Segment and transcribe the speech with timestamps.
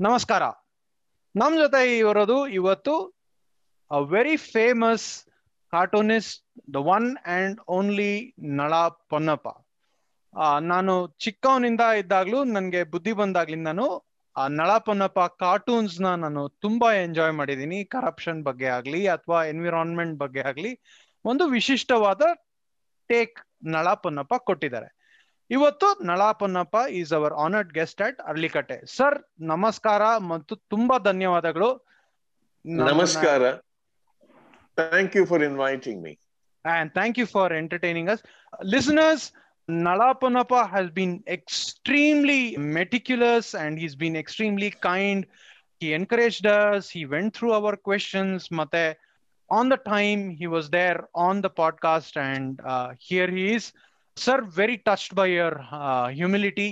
[0.00, 0.44] ನಮಸ್ಕಾರ.
[1.34, 2.92] ನಮ್ ಜೊತೆ ಇರೋದು ಇವತ್ತು
[3.90, 5.06] a very famous
[5.72, 6.36] cartoonist
[6.74, 8.12] the one and only
[8.58, 8.74] Nala
[9.10, 9.48] Ponnappa.
[10.72, 10.92] ನಾನು
[11.24, 13.88] ಚಿಕ್ಕವನಿಂದ ಇದ್ದಾಗ್ಲೂ ನನ್ಗೆ ಬುದ್ಧಿ ಬಂದಾಗ್ಲಿಂದನು
[14.36, 17.80] ಆ ನಳ ಪೊನ್ನಪ್ಪ ಕಾರ್ಟೂನ್ಸ್ನ ನಾನು ತುಂಬಾ ಎಂಜಾಯ್ ಮಾಡಿದ್ದೀನಿ.
[17.96, 20.72] ಕರಪ್ಷನ್ ಬಗ್ಗೆ ಆಗ್ಲಿ ಅಥವಾ ಎನ್ವಿರಾನ್ಮೆಂಟ್ ಬಗ್ಗೆ ಆಗ್ಲಿ
[21.24, 22.22] ಒಂದು ವಿಶಿಷ್ಟವಾದ
[23.10, 23.38] ಟೇಕ್
[23.74, 24.88] ನಳ ಪೊನ್ನಪ್ಪ ಕೊಟ್ಟಿದ್ದಾರೆ.
[25.49, 29.17] ಇವತ್ತು Nala Ponnappa is our honoured guest at ಅರ್ಲಿಕಟ್ಟೆ sir
[29.51, 31.69] ನಮಸ್ಕಾರ ಮತ್ತು ತುಂಬಾ ಧನ್ಯವಾದಗಳು
[32.65, 33.41] ನಮ್ಮನ್ನ- ನಮಸ್ಕಾರ
[34.77, 36.13] thank you for inviting me
[36.65, 38.19] and thank you for entertaining us.
[38.73, 39.21] Listeners,
[39.69, 42.41] Nalapanapa has been extremely
[42.77, 45.19] meticulous and he's been extremely kind.
[45.81, 48.49] He encouraged us, he went through our questions.
[48.51, 48.85] Mate,
[49.49, 53.65] on the time he was there on the podcast, and uh, here he is.
[54.20, 56.70] Sir, very touched by your uh, humility,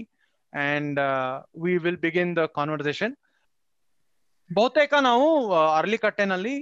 [0.53, 3.11] and uh, we will begin the conversation.
[4.51, 5.29] ಬಹುತೇಕ ನಾವು
[5.79, 6.55] ಅರ್ಲಿಕಟ್ಟೆನಲ್ಲಿ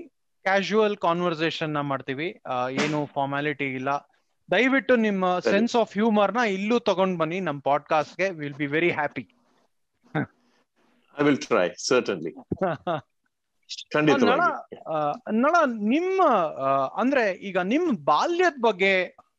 [0.44, 2.28] casual ಕಾನ್ವರ್ಸೇಷನ್ನ ಮಾಡ್ತೀವಿ.
[2.84, 3.90] ಏನು formality ಇಲ್ಲ.
[4.48, 7.40] ದಯವಿಟ್ಟು ನಿಮ್ಮ sense of ಹ್ಯೂಮರ್ನ ಇಲ್ಲೂ ತಗೊಂಡ್ ಬನ್ನಿ.
[7.48, 9.27] ನಮ್ಮ ಪಾಡ್ಕಾಸ್ಟ್ಗೆ will be very happy
[11.20, 12.32] I will try certainly
[15.42, 15.55] Nala
[15.94, 16.22] ನಿಮ್ಮ
[17.00, 18.94] ಅಂದ್ರೆ ಈಗ ನಿಮ್ ಬಾಲ್ಯದ ಬಗ್ಗೆ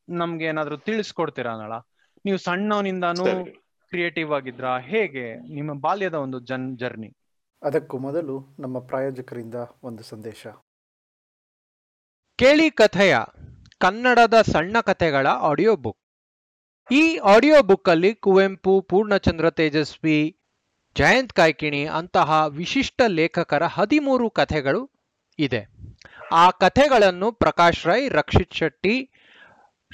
[0.08, 1.72] ನಮ್ಗೆ ಏನಾದ್ರು ತಿಳಿಸ್ಕೊಡ್ತೀರಾನಳ
[2.24, 3.24] ನೀವು ಸಣ್ಣವನಿಂದಾನು
[3.92, 4.78] ಕ್ರಿಯೇಟಿವ್ ಆಗಿದ್ರಾ?
[4.78, 7.16] ಹೇಗೆ ನಿಮ್ಮ ಬಾಲ್ಯದ ಒಂದು ಜನ್ ಜರ್ನಿ
[7.62, 10.46] ಅದಕ್ಕೂ ಮೊದಲು ನಮ್ಮ ಪ್ರಾಯೋಜಕರಿಂದ ಒಂದು ಸಂದೇಶ.
[12.38, 13.16] ಕೇಳಿ ಕಥೆಯ
[13.78, 16.00] ಕನ್ನಡದ ಸಣ್ಣ ಕಥೆಗಳ ಆಡಿಯೋ ಬುಕ್
[16.90, 20.38] ಈ ಆಡಿಯೋ ಬುಕ್ ಅಲ್ಲಿ ಕುವೆಂಪು ಪೂರ್ಣಚಂದ್ರ ತೇಜಸ್ವಿ
[20.96, 24.82] ಜಯಂತ್ ಕಾಯ್ಕಿಣಿ ಅಂತಹ ವಿಶಿಷ್ಟ ಲೇಖಕರ ಹದಿಮೂರು ಕಥೆಗಳು
[25.38, 25.62] ಇದೆ.
[26.32, 28.94] ಆ ಕಥೆಗಳನ್ನು ಪ್ರಕಾಶ್ ರೈ ರಕ್ಷಿತ್ ಶೆಟ್ಟಿ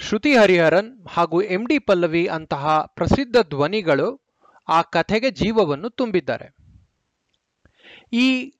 [0.02, 4.20] ಶ್ರುತಿ ಹರಿಹರನ್ ಹಾಗೂ ಎಂಡಿ ಪಲ್ಲವಿ ಅಂತಹ ಪ್ರಸಿದ್ಧ ಧ್ವನಿಗಳು
[4.68, 6.56] ಆ ಕಥೆಗೆ ಜೀವವನ್ನು ತುಂಬಿದ್ದಾರೆ.
[8.12, 8.54] ಈ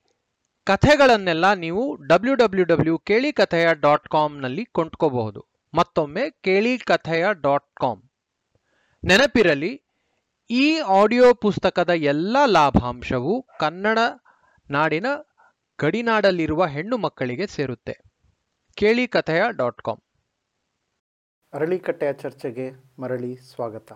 [0.65, 5.47] ಕಥೆಗಳನ್ನೆಲ್ಲ ನೀವು ಡಬ್ಲ್ಯೂ ಡಬ್ಲ್ಯೂ ಡಬ್ಲ್ಯೂ ಕೇಳಿ ಕಥೆಯ ಡಾಟ್ ಕಾಮ್ನಲ್ಲಿ ಕೊಂಡ್ಕೋಬಹುದು.
[5.75, 8.03] ಮತ್ತೊಮ್ಮೆ ಕೇಳಿ ಕಥೆಯ ಡಾಟ್ ಕಾಮ್.
[9.05, 9.83] ನೆನಪಿರಲಿ,
[10.51, 13.99] ಈ ಆಡಿಯೋ ಪುಸ್ತಕದ ಎಲ್ಲ ಲಾಭಾಂಶವು ಕನ್ನಡ
[14.71, 15.07] ನಾಡಿನ
[15.81, 17.95] ಗಡಿನಾಡಲ್ಲಿರುವ ಹೆಣ್ಣು ಮಕ್ಕಳಿಗೆ ಸೇರುತ್ತೆ.
[18.75, 20.12] ಕೇಳಿ ಕಥೆಯ ಡಾಟ್ ಕಾಮ್.
[21.55, 22.71] ಅರಳಿಕಟ್ಟೆಯ ಚರ್ಚೆಗೆ
[23.01, 23.93] ಮರಳಿ ಸ್ವಾಗತ.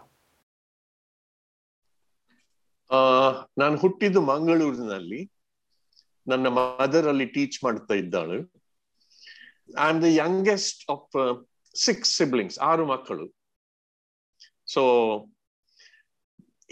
[2.92, 5.32] ಆ, ನಾನು ಹುಟ್ಟಿದ್ದು ಮಂಗಳೂರಿನಲ್ಲಿ.
[6.28, 8.52] ನನ್ನ ಮದರ್ ಅಲ್ಲಿ ಟೀಚ್ ಮಾಡ್ತಾ ಇದ್ದಾಳು.
[9.78, 13.34] I am the youngest of six siblings ಆರು ಮಕ್ಕಳು.
[14.66, 14.80] ಸೊ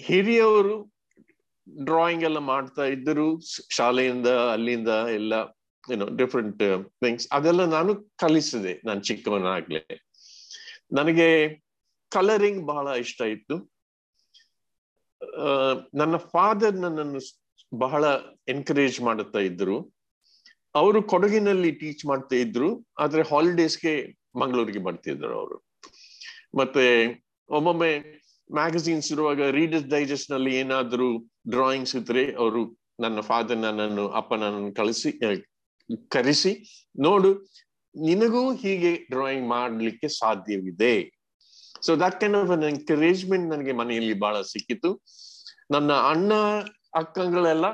[0.01, 0.93] ಹಿರಿಯವರು
[1.85, 3.41] ಡ್ರಾಯಿಂಗ್ ಎಲ್ಲ ಮಾಡ್ತಾ ಇದ್ದರು
[3.71, 5.33] ಶಾಲೆಯಿಂದ ಅಲ್ಲಿಂದ ಎಲ್ಲ
[5.93, 10.04] ಏನೋ ಡಿಫ್ರೆಂಟ್ ಥಿಂಗ್ಸ್ ಅದೆಲ್ಲ ನಾನು ಕಲಿಸಿದೆ ನಾನು ಚಿಕ್ಕವನಾಗ್ಲೇ.
[10.93, 11.29] ನನಗೆ
[12.13, 13.57] ಕಲರಿಂಗ್ ಬಹಳ ಇಷ್ಟ ಇತ್ತು.
[15.95, 17.21] ನನ್ನ ಫಾದರ್ ನನ್ನನ್ನು
[17.79, 18.05] ಬಹಳ
[18.49, 19.77] ಎನ್ಕರೇಜ್ ಮಾಡುತ್ತಾ ಇದ್ರು
[20.75, 22.69] ಅವರು ಕೊಡಗಿನಲ್ಲಿ ಟೀಚ್ ಮಾಡ್ತಾ ಇದ್ರು
[22.99, 23.95] ಆದ್ರೆ ಹಾಲಿಡೇಸ್ಗೆ
[24.41, 25.57] ಮಂಗಳೂರಿಗೆ ಬರ್ತಿದ್ರು ಅವರು.
[26.59, 26.85] ಮತ್ತೆ
[27.49, 27.93] ಒಮ್ಮೊಮ್ಮೆ
[28.51, 31.09] ಮ್ಯಾಗಝೀನ್ಸ್ ಇರುವಾಗ ರೀಡರ್ಸ್ ಡೈಜೆಸ್ಟ್ನಲ್ಲಿ ಏನಾದ್ರೂ
[31.49, 32.63] ಡ್ರಾಯಿಂಗ್ಸ್ ಇದ್ರೆ ಅವರು
[33.01, 35.11] ನನ್ನ ಫಾದರ್ ನನ್ನನ್ನು ಅಪ್ಪ ನನ್ನನ್ನು ಕಳಿಸಿ
[36.09, 36.53] ಕರೆಸಿ,
[36.99, 37.31] ನೋಡು
[37.97, 40.95] ನಿನಗೂ ಹೀಗೆ ಡ್ರಾಯಿಂಗ್ ಮಾಡಲಿಕ್ಕೆ ಸಾಧ್ಯವಿದೆ.
[41.87, 45.03] So that kind of an encouragement ನನಗೆ ಮನೆಯಲ್ಲಿ ಬಹಳ ಸಿಕ್ಕಿತು.
[45.71, 46.33] ನನ್ನ ಅಣ್ಣ,
[46.95, 47.67] ಅಕ್ಕಗಳೆಲ್ಲ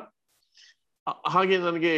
[1.26, 1.94] ಹಾಗೆ ನನಗೆ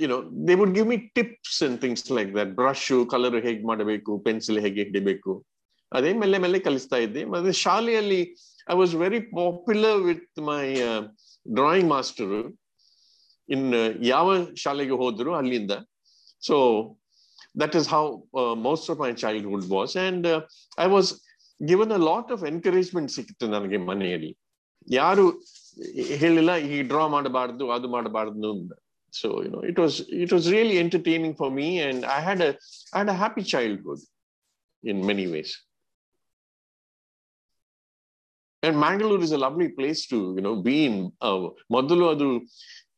[0.00, 4.60] you know they would give me tips and things like that brush colour ಹೇಗೆ ಮಾಡಬೇಕು ಪೆನ್ಸಿಲ್
[4.60, 5.46] ಹೇಗೆ ಹಿಡಿಬೇಕು.
[5.92, 7.24] ಅದೇ ಮೇಲೆ ಮೇಲೆ ಕಲಿಸ್ತಾ ಇದ್ದೆ.
[7.24, 8.20] ಮತ್ತೆ ಶಾಲೆಯಲ್ಲಿ
[8.70, 10.74] I was very popular with my
[11.54, 12.56] drawing master
[13.48, 15.70] in ಯಾವ ಶಾಲೆಗೆ ಹೋದ್ರು ಅಲ್ಲಿಂದ.
[16.40, 16.56] So
[17.57, 18.05] that is how
[18.41, 20.39] uh, most of my childhood was and uh,
[20.77, 21.07] i was
[21.59, 24.31] given a lot of encouragement ಸಿಕ್ಕಿತ್ತು ನನಗೆ ಮನೆಯಲ್ಲಿ
[24.87, 25.25] ಯಾರು
[26.21, 28.49] ಹೇಳಿಲ್ಲ ಈ ಡ್ರಾ ಮಾಡಬಾರ್ದು ಅದು ಮಾಡಬಾರ್ದು
[29.13, 32.51] so you know it was it was really entertaining for me and I had I
[32.95, 34.03] had a happy childhood
[34.83, 35.53] in many ways
[38.63, 40.99] and Mangalore is a lovely place to you know be in
[41.77, 42.27] ಮೊದಲು ಅದು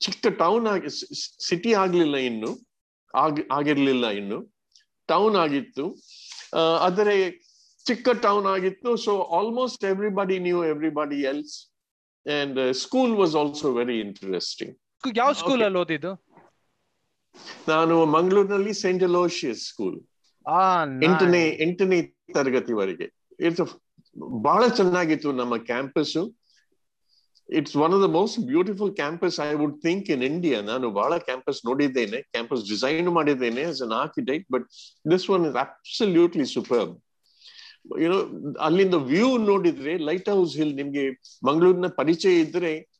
[0.06, 0.90] ಚಿಕ್ಕ town ಆಗಿ
[1.50, 2.52] city ಆಗ್ಲಿಲ್ಲ ಇನ್ನು
[3.15, 4.39] ಆಗ್ ಆಗಿರ್ಲಿಲ್ಲ ಇನ್ನು.
[5.09, 5.85] Town ಆಗಿತ್ತು.
[6.87, 7.15] ಆದರೆ
[7.87, 8.91] ಚಿಕ್ಕ ಟೌನ್ ಆಗಿತ್ತು.
[8.97, 11.57] So almost everybody knew everybody else
[12.27, 14.77] and school was also very interesting
[15.17, 15.62] ಯಾವ ಸ್ಕೂಲ್.
[15.62, 16.12] ಅಲ್ಲಿ ಓದಿದ್ದು?
[17.69, 19.97] ನಾನು ಮಂಗಳೂರಿನಲ್ಲಿ ಸೆಂಟ್ ಅಲೋಷಿಯಸ್ ಸ್ಕೂಲ್
[20.47, 20.61] ಆ
[21.03, 22.01] ಎಂಟನೇ ಎಂಟನೇ
[22.35, 23.07] ತರಗತಿವರೆಗೆ.
[23.41, 23.62] ಇಟ್ಸ್
[24.43, 26.17] ಬಹಳ ಚೆನ್ನಾಗಿತ್ತು ನಮ್ಮ campus
[27.58, 31.61] it's one of the most beautiful campus I would think in India ನಾನು ಬಹಳ ಕ್ಯಾಂಪಸ್
[31.67, 34.67] ನೋಡಿದ್ದೇನೆ ಕ್ಯಾಂಪಸ್ ಡಿಸೈನ್ ಮಾಡಿದ್ದೇನೆ as an architect but
[35.11, 36.88] this one is absolutely super
[38.02, 38.20] you know
[38.61, 41.05] ಅಲ್ಲಿಂದ ವ್ಯೂ ನೋಡಿದ್ರೆ ಲೈಟ್ ಹೌಸ್ ಹಿಲ್ ನಿಮ್ಗೆ
[41.49, 42.91] ಮಂಗಳೂರಿನ ಪರಿಚಯ ಇದ್ರೆ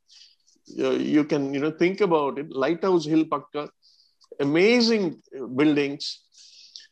[1.14, 2.49] you can, you know, think about it.
[2.50, 3.69] Lighthouse hill pakka
[4.41, 5.23] amazing
[5.56, 6.20] buildings,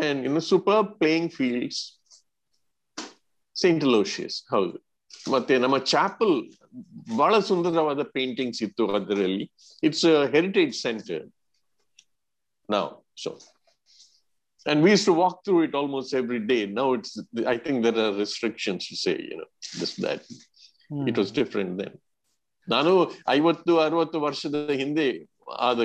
[0.01, 1.99] and you know superb playing fields
[3.53, 4.79] saint aloysius ಹೌದು
[5.31, 6.49] ಮತ್ತೆ ನಮ್ಮ chapel
[7.17, 9.51] ಬಹಳ ಸುಂದರವಾದ ಪೇಂಟಿಂಗ್ಸ್ ಇತ್ತು ಅದರಲ್ಲಿ
[9.83, 11.31] it's heritage centre
[12.69, 13.37] now so
[14.65, 17.99] and we used to walk through it almost every day now it's i think there
[18.05, 19.49] are restrictions to say you know
[19.79, 20.21] this that
[21.09, 21.93] it was different then
[22.74, 22.92] ನಾನು
[23.36, 25.06] ಐವತ್ತು, ಅರವತ್ತು ವರ್ಷದ ಹಿಂದೆ
[25.68, 25.78] ಆದ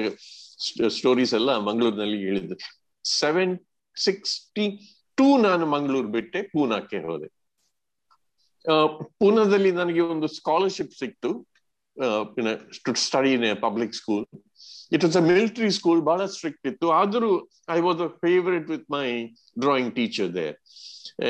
[0.97, 2.57] stories ಎಲ್ಲ ಮಂಗಳೂರಿನಲ್ಲಿ ಹೇಳಿದ್ದೆ.
[3.05, 3.53] Seven
[3.97, 4.65] sixty
[5.17, 7.29] two ನಾನು ಮಂಗಳೂರು ಬಿಟ್ಟೆ, ಪೂನಾಕ್ಕೆ ಹೋದೆ.
[9.19, 11.31] ಪೂನಾದಲ್ಲಿ ನನಗೆ ಒಂದು ಸ್ಕಾಲರ್ಶಿಪ್ ಸಿಕ್ತು.
[12.85, 14.25] To study in public school
[14.95, 16.87] it was a military school ಬಹಳ ಸ್ಟ್ರಿಕ್ಟ್ ಇತ್ತು.
[16.99, 17.31] ಆದರೂ
[17.75, 19.07] I was a favourite with my
[19.63, 20.55] drawing teacher there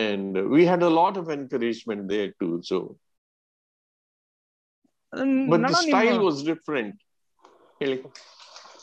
[0.02, 2.78] and we had a lot of encouragement there too so
[5.52, 6.98] but style was different
[7.82, 7.98] ಹೇಳಿ.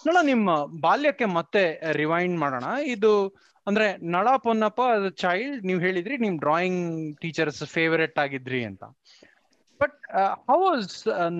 [0.07, 0.51] ನೋಡ ನಿಮ್ಮ
[0.87, 1.63] ಬಾಲ್ಯಕ್ಕೆ ಮತ್ತೆ
[2.01, 2.67] rewind ಮಾಡೋಣ.
[2.95, 3.13] ಇದು
[3.67, 4.83] ಅಂದ್ರೆ ನಳ ಪೊನ್ನಪ್ಪ
[5.23, 6.83] ಚೈಲ್ಡ್ ನೀವು ಹೇಳಿದ್ರಿ ನಿಮ್ ಡ್ರಾಯಿಂಗ್
[7.23, 8.85] ಟೀಚರ್ಸ್ ಫೇವರೇಟ್ ಆಗಿದ್ರಿ ಅಂತ.
[9.81, 9.97] But
[10.51, 10.95] how was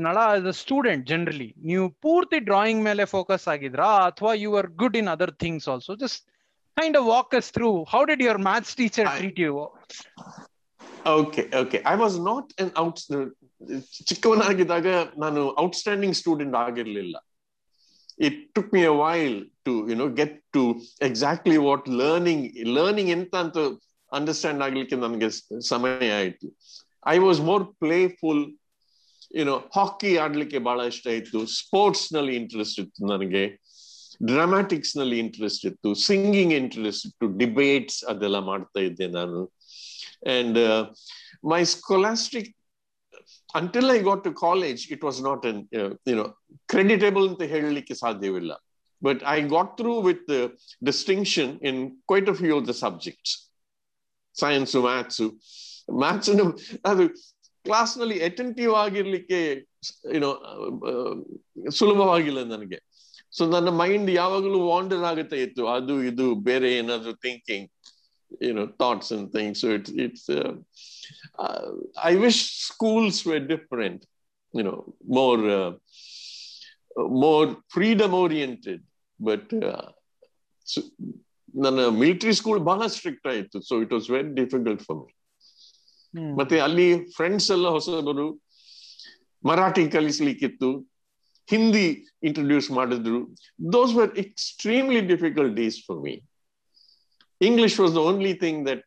[0.07, 3.89] Nala as a student generally ನೀವು ಪೂರ್ತಿ ಡ್ರಾಯಿಂಗ್ ಮೇಲೆ ಫೋಕಸ್ ಆಗಿದ್ರಾ?
[4.11, 6.23] ಅಥವಾ you are good in other things also just
[6.77, 9.53] kind of walk us through how did your maths teacher treat you
[11.19, 13.01] okay okay I was not an out
[14.05, 14.87] ಚಿಕ್ಕವನಾಗಿದ್ದಾಗ
[15.19, 17.17] ನಾನು outstanding student ಆಗಿರ್ಲಿಲ್ಲ.
[18.19, 23.35] It took me a while to you know get to exactly what learning learning ಎಂತ
[23.35, 23.59] ಅಂತ
[24.13, 26.57] understand ಆಗ್ಲಿಕ್ಕೆ ನನಗೆ ಸಮಯ ಆಯ್ತು.
[27.07, 28.57] I was more playful
[29.37, 31.47] you know hockey ಆಡ್ಲಿಕ್ಕೆ ಬಹಳ ಇಷ್ಟ ಇತ್ತು.
[31.47, 33.69] ಸ್ಪೋರ್ಟ್ಸ್ನಲ್ಲಿ ಇಂಟ್ರೆಸ್ಟ್ ಇತ್ತು ನನಗೆ.
[34.25, 35.95] ಡ್ರಾಮ್ಯಾಟಿಕ್ಸ್ನಲ್ಲಿ ಇಂಟ್ರೆಸ್ಟ್ ಇತ್ತು.
[35.95, 37.39] ಸಿಂಗಿಂಗ್ ಇಂಟ್ರೆಸ್ಟ್ ಇತ್ತು.
[37.39, 39.45] ಡಿಬೇಟ್ಸ್ ಅದೆಲ್ಲ ಮಾಡ್ತಾ ಇದ್ದೆ ನಾನು.
[40.39, 40.59] And
[41.45, 42.58] my my
[43.55, 46.29] got to college it was not an uh, you know
[46.73, 48.53] creditable ಅಂತ ಹೇಳಲಿಕ್ಕೆ ಸಾಧ್ಯವಿಲ್ಲ
[49.57, 50.41] got through with the
[50.89, 53.31] distinction in quite a few of the subjects
[54.35, 55.21] science maths
[56.03, 56.29] maths
[56.91, 57.05] ಅದು
[57.65, 59.39] ಕ್ಲಾಸ್ನಲ್ಲಿ ಅಟೆಂಟಿವ್ ಆಗಿರ್ಲಿಕ್ಕೆ
[60.17, 60.29] ಏನೋ
[61.79, 62.79] ಸುಲಭವಾಗಿಲ್ಲ ನನಗೆ
[63.37, 67.69] ಸೊ ನನ್ನ mind ಯಾವಾಗಲೂ wander ಆಗುತ್ತಾ ಇತ್ತು ಅದು ಇದು ಬೇರೆ ಏನಾದ್ರು thinking
[68.81, 70.25] thoughts and things so it's it's
[71.39, 72.39] uh, i wish
[72.69, 74.07] schools were different
[74.55, 75.73] you know more uh,
[77.27, 78.81] more freedom oriented
[79.21, 79.89] but uh,
[80.67, 80.83] so,
[81.57, 85.15] ನನ್ನ ಮಿಲಿಟರಿ ಸ್ಕೂಲ್ ಬಹಳ ಸ್ಟ್ರಿಕ್ಟ್ ಆಯಿತು so it was very difficult for me
[86.37, 88.27] ಮತ್ತೆ ಅಲ್ಲಿ friends ಎಲ್ಲ ಹೊಸಬರು
[89.45, 90.71] ಮರಾಠಿ ಕಲಿಸ್ಲಿಕ್ಕಿತ್ತು
[91.51, 93.29] Hindi introduce ಮಾಡಿದ್ರು.
[93.73, 96.15] Those were extremely difficult days for me
[97.41, 98.83] English was the only thing that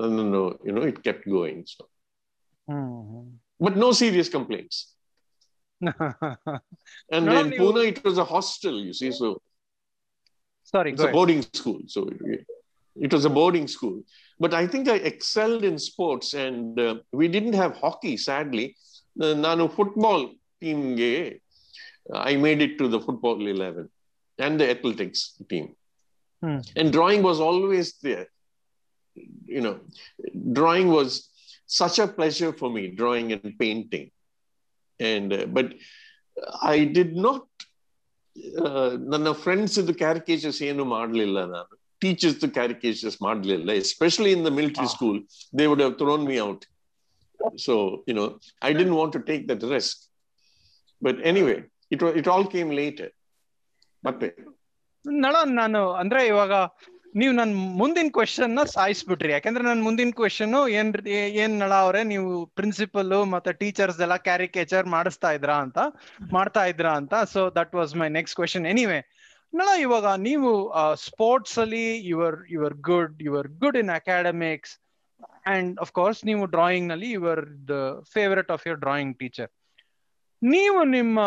[0.00, 1.58] uh, no, no, you know it kept going.
[1.72, 1.82] So,
[3.64, 4.76] but no serious complaints.
[7.14, 8.76] And No, in you- Pune, it was a hostel.
[8.88, 9.28] You see, so
[10.72, 11.80] sorry it's a boarding school.
[11.94, 12.00] So
[12.34, 12.40] it,
[13.06, 13.96] it was a boarding school.
[14.44, 18.16] But I think I excelled in sports, and uh, we didn't have hockey.
[18.30, 18.66] Sadly,
[19.24, 20.22] Uh, ನಾನು football
[20.62, 21.10] teamಗೆ
[22.30, 23.84] I made it to the football eleven
[24.44, 25.20] and the athletics
[25.50, 25.66] team.
[26.42, 26.58] Hmm.
[26.78, 28.26] And drawing was always there.
[29.46, 29.76] You know,
[30.58, 31.10] drawing was
[31.80, 34.06] such a pleasure for me, drawing and painting.
[35.00, 35.68] And uh, but
[36.74, 37.42] I did not.
[38.66, 44.88] Uh, ನನ್ನ friends ಇದು ಕ್ಯಾರಿಕೇಚರ್ಸ್ ಏನು ಮಾಡಲಿಲ್ಲ ನಾನು teachers ಕ್ಯಾರಿಕೇಚರ್ಸ್ ಮಾಡಲಿಲ್ಲ especially in the military
[44.94, 45.18] school
[45.58, 46.64] they would have thrown me out
[47.66, 47.74] so
[48.08, 48.24] you know
[48.68, 50.00] I didn't want to take that risk
[51.02, 51.56] but anyway
[51.96, 53.12] it it all came later
[54.02, 54.28] ಮತ್ತೆ
[55.04, 56.52] ನಳ ನಾನು ಅಂದ್ರೆ ಇವಾಗ
[57.19, 59.31] ನೀವು ನನ್ನ ಮುಂದಿನ ಕ್ವೆಶನ್ನ ಸಾಯಿಸ್ಬಿಟ್ರಿ.
[59.35, 60.91] ಯಾಕಂದ್ರೆ ನನ್ ಮುಂದಿನ ಕ್ವೆಶನ್ ಏನ್
[61.43, 65.79] ಏನ್ ನಳ ಅವ್ರೆ, ನೀವು ಪ್ರಿನ್ಸಿಪಲ್ ಮತ್ತೆ ಟೀಚರ್ಸ್ ಎಲ್ಲ ಕ್ಯಾರಿಕೇಚರ್ ಮಾಡಿಸ್ತಾ ಇದ್ರಾ ಅಂತ,
[66.35, 67.13] ಮಾಡ್ತಾ ಇದ್ರಾ ಅಂತ.
[67.33, 68.99] So that was my next question anyway
[69.53, 70.49] Nala, ಇವಾಗ ನೀವು
[71.07, 74.73] ಸ್ಪೋರ್ಟ್ಸ್ ಅಲ್ಲಿ your your good your good in academics
[75.53, 77.77] and of course ನೀವು ಡ್ರಾಯಿಂಗ್ನಲ್ಲಿ your the
[78.15, 79.51] favourite of your drawing teacher
[80.41, 81.19] ನೀವು ನಿಮ್ಮ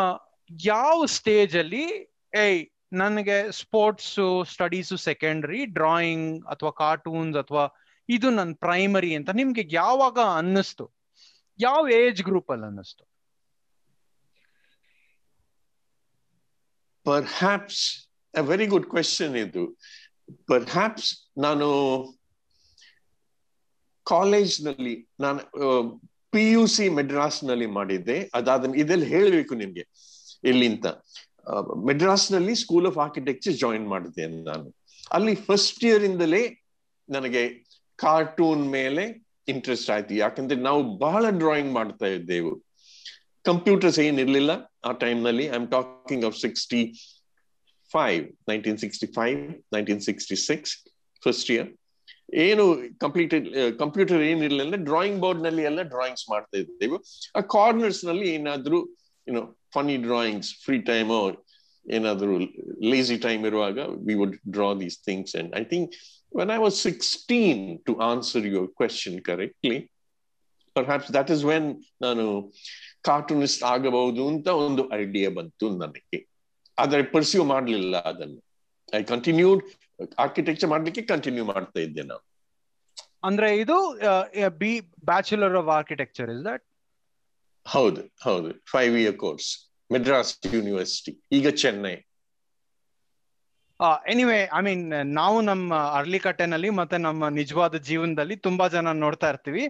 [0.65, 1.85] ಯಾವ ಸ್ಟೇಜ್ ಅಲ್ಲಿ,
[2.45, 2.63] ಏಯ್
[2.93, 7.65] ನನಗೆ ಸ್ಪೋರ್ಟ್ಸ್, ಸ್ಟಡೀಸು ಸೆಕೆಂಡರಿ ಡ್ರಾಯಿಂಗ್ ಅಥವಾ ಕಾರ್ಟೂನ್ಸ್ ಅಥವಾ
[8.09, 10.85] ಇದು ನನ್ನ ಪ್ರೈಮರಿ ಅಂತ ನಿಮ್ಗೆ ಯಾವಾಗ ಅನ್ನಿಸ್ತು?
[11.59, 13.05] ಯಾವ ಏಜ್ ಗ್ರೂಪ್ ಅಲ್ಲಿ ಅನ್ನಿಸ್ತು?
[17.07, 17.85] ಪರ್ಹ್ಯಾಪ್ಸ್
[18.51, 19.65] ವೆರಿ ಗುಡ್ ಕ್ವೆಶನ್ ಇದು.
[20.47, 21.69] ಪರ್ಹ್ಯಾಪ್ಸ್ ನಾನು
[24.07, 25.41] ಕಾಲೇಜ್ನಲ್ಲಿ ನಾನು
[26.33, 28.17] ಪಿ ಯು ಸಿ ಮೆಡ್ರಾಸ್ನಲ್ಲಿ ಮಾಡಿದ್ದೆ.
[28.35, 29.85] ಅದಾದ ಇದೆಲ್ಲ ಹೇಳಬೇಕು ನಿಮ್ಗೆ
[30.45, 30.87] ಎಲ್ಲಿಂತ
[31.89, 34.69] ಮೆಡ್ರಾಸ್ನಲ್ಲಿ ಸ್ಕೂಲ್ ಆಫ್ ಆರ್ಕಿಟೆಕ್ಚರ್ ಜಾಯಿನ್ ಮಾಡಿದೆ ನಾನು.
[35.17, 36.43] ಅಲ್ಲಿ ಫಸ್ಟ್ ಇಯರ್ ಇಂದಲೇ
[37.09, 37.43] ನನಗೆ
[37.99, 39.05] ಕಾರ್ಟೂನ್ ಮೇಲೆ
[39.53, 40.13] ಇಂಟ್ರೆಸ್ಟ್ ಆಯ್ತು.
[40.25, 42.53] ಯಾಕಂದ್ರೆ ನಾವು ಬಹಳ ಡ್ರಾಯಿಂಗ್ ಮಾಡ್ತಾ ಇದ್ದೆವು.
[43.45, 44.53] ಕಂಪ್ಯೂಟರ್ಸ್ ಏನಿರ್ಲಿಲ್ಲ
[44.89, 46.81] ಆ ಟೈಮ್ನಲ್ಲಿ I am talking of sixty
[47.91, 49.39] five nineteen sixty five
[49.75, 50.73] nineteen sixty six
[51.23, 51.71] first year
[52.45, 52.65] ಏನು
[53.05, 53.33] ಕಂಪ್ಲೀಟ್
[53.81, 56.99] ಕಂಪ್ಯೂಟರ್ ಏನಿರಲಿಲ್ಲ ಡ್ರಾಯಿಂಗ್ ಬೋರ್ಡ್ನಲ್ಲಿ ಎಲ್ಲ ಡ್ರಾಯಿಂಗ್ಸ್ ಮಾಡ್ತಾ ಇದ್ದೇವೆ.
[57.39, 58.79] ಆ ಕಾರ್ನರ್ಸ್ನಲ್ಲಿ ಏನಾದ್ರೂ
[59.27, 59.43] you know
[59.75, 61.13] funny drawings free time
[61.87, 62.39] ಏನಾದ್ರೂ
[62.91, 65.95] ಲೇಸಿ ಟೈಮ್ ಇರುವಾಗ we would draw these things and I think
[66.33, 69.91] when I was 16, to answer your question correctly,
[70.77, 71.65] perhaps that is when
[72.03, 72.25] ನಾನು
[73.03, 76.19] ಕಾರ್ಟೂನಿಸ್ಟ್ ಆಗಬಹುದು ಅಂತ ಒಂದು ಐಡಿಯಾ ಬಂತು ನನಗೆ.
[76.79, 78.41] ಆದ್ರೆ ಪರ್ಸ್ಯೂ ಮಾಡಲಿಲ್ಲ ಅದನ್ನು.
[78.99, 79.63] ಐ ಕಂಟಿನ್ಯೂಡ್
[80.19, 82.25] ಆರ್ಕಿಟೆಕ್ಚರ್ ಮಾಡ್ಲಿಕ್ಕೆ ಕಂಟಿನ್ಯೂ ಮಾಡ್ತಾ ಇದ್ದೆ ನಾನು.
[83.25, 83.77] ಅಂದ್ರೆ ಇದು
[84.63, 84.73] B
[85.05, 86.65] bachelor of architecture is that
[87.67, 88.51] ಹೌದು ಹೌದು.
[88.73, 89.51] Five year course
[89.91, 91.97] Madras university ಈಗ ಚೆನ್ನೈ
[94.07, 94.83] ಎನಿವೆ ಐ ಮೀನ್
[95.15, 99.65] ನಾವು ನಮ್ಮ ಅರ್ಲಿಕಟ್ಟೆನಲ್ಲಿ ಮತ್ತೆ ನಮ್ಮ ನಿಜವಾದ ಜೀವನದಲ್ಲಿ ತುಂಬಾ ಜನ ನೋಡ್ತಾ ಇರ್ತೀವಿ.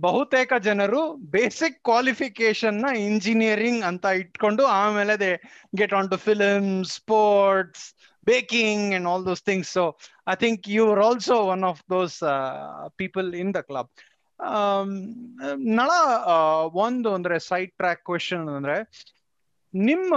[0.00, 1.00] ಬಹುತೇಕ ಜನರು
[1.34, 5.30] ಬೇಸಿಕ್ ಕ್ವಾಲಿಫಿಕೇಶನ್ನ ಇಂಜಿನಿಯರಿಂಗ್ ಅಂತ ಇಟ್ಕೊಂಡು ಆಮೇಲೆ they
[5.76, 7.84] get on to film sports
[8.26, 9.84] baking and all those things so
[10.26, 12.16] I think you are also one of those
[12.96, 13.90] people in the club
[15.78, 15.90] Nala
[16.84, 18.76] ಒಂದು ಅಂದ್ರೆ ಸೈಡ್ ಟ್ರ್ಯಾಕ್ ಕ್ವೆಶನ್ ಅಂದ್ರೆ
[19.74, 20.14] ನಿಮ್ಮ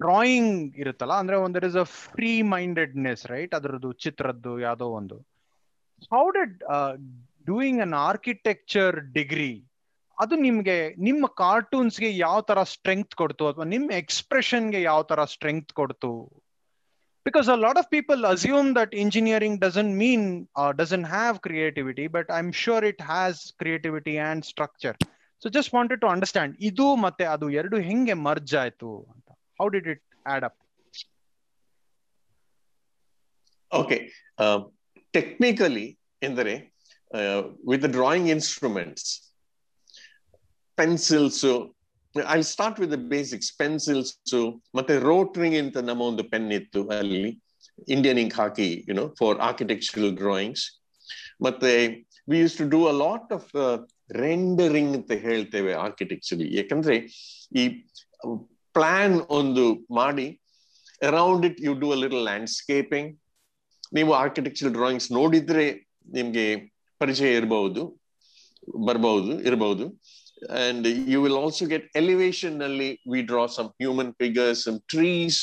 [0.00, 5.16] ಡ್ರಾಯಿಂಗ್ ಇರುತ್ತಲ್ಲ, ಅಂದ್ರೆ ಒಂದು is a free mindedness right ಅದರದ್ದು ಚಿತ್ರದ್ದು ಯಾವುದೋ ಒಂದು.
[6.14, 6.56] How did
[7.46, 9.52] doing an architecture degree
[10.18, 10.76] ಅದು ನಿಮ್ಗೆ,
[11.06, 16.12] ನಿಮ್ಮ ಕಾರ್ಟೂನ್ಸ್ಗೆ ಯಾವ ತರ ಸ್ಟ್ರೆಂಗ್ತ್ ಕೊಡ್ತು, ಅಥವಾ ನಿಮ್ಮ ಎಕ್ಸ್ಪ್ರೆಷನ್ಗೆ ಯಾವ ತರ ಸ್ಟ್ರೆಂಗ್ತ್ ಕೊಡ್ತು?
[17.25, 20.21] because a lot of people assume that engineering doesn't mean
[20.55, 24.95] uh, doesn't have creativity but i'm sure it has creativity and structure
[25.41, 29.27] so just wanted to understand ಇದು ಮತ್ತೆ ಅದು ಎರಡು ಹೆಂಗೆ ಮರ್ಜ್ ಆಯ್ತು ಅಂತ
[29.59, 30.57] how did it add up
[33.71, 33.97] okay
[35.13, 35.87] technically
[36.21, 36.55] ಎಂದರೆ
[37.71, 39.07] with the drawing instruments
[40.77, 41.43] pencils
[42.32, 44.12] I start with the basics pencils
[44.74, 47.22] ಮತ್ತೆ Rotring ಅಂತ ನಮ್ಮ ಒಂದು ಪೆನ್ ಇತ್ತು ಅಲ್ಲಿ
[47.88, 50.64] Indian ink hockey you know for architectural drawings
[51.42, 51.72] ಮತ್ತೆ
[52.28, 53.50] we use to do a lot of
[54.20, 56.96] rendering ಅಂತ ಹೇಳ್ತೇವೆ ಆರ್ಕಿಟೆಕ್ಚರ್ ಯಾಕಂದ್ರೆ
[57.56, 57.64] ಈ
[58.74, 60.26] ಪ್ಲಾನ್ ಒಂದು ಮಾಡಿ
[61.00, 63.10] around it you do a little landscaping
[63.94, 65.66] ನೀವು ಆರ್ಕಿಟೆಕ್ಚರ್ ಡ್ರಾಯಿಂಗ್ಸ್ ನೋಡಿದ್ರೆ
[66.12, 66.46] ನಿಮ್ಗೆ
[67.00, 67.82] ಪರಿಚಯ ಇರಬಹುದು
[68.86, 69.84] ಬರಬಹುದು ಇರಬಹುದು
[70.49, 75.37] and you will also get elevation nalli we draw some human figures some trees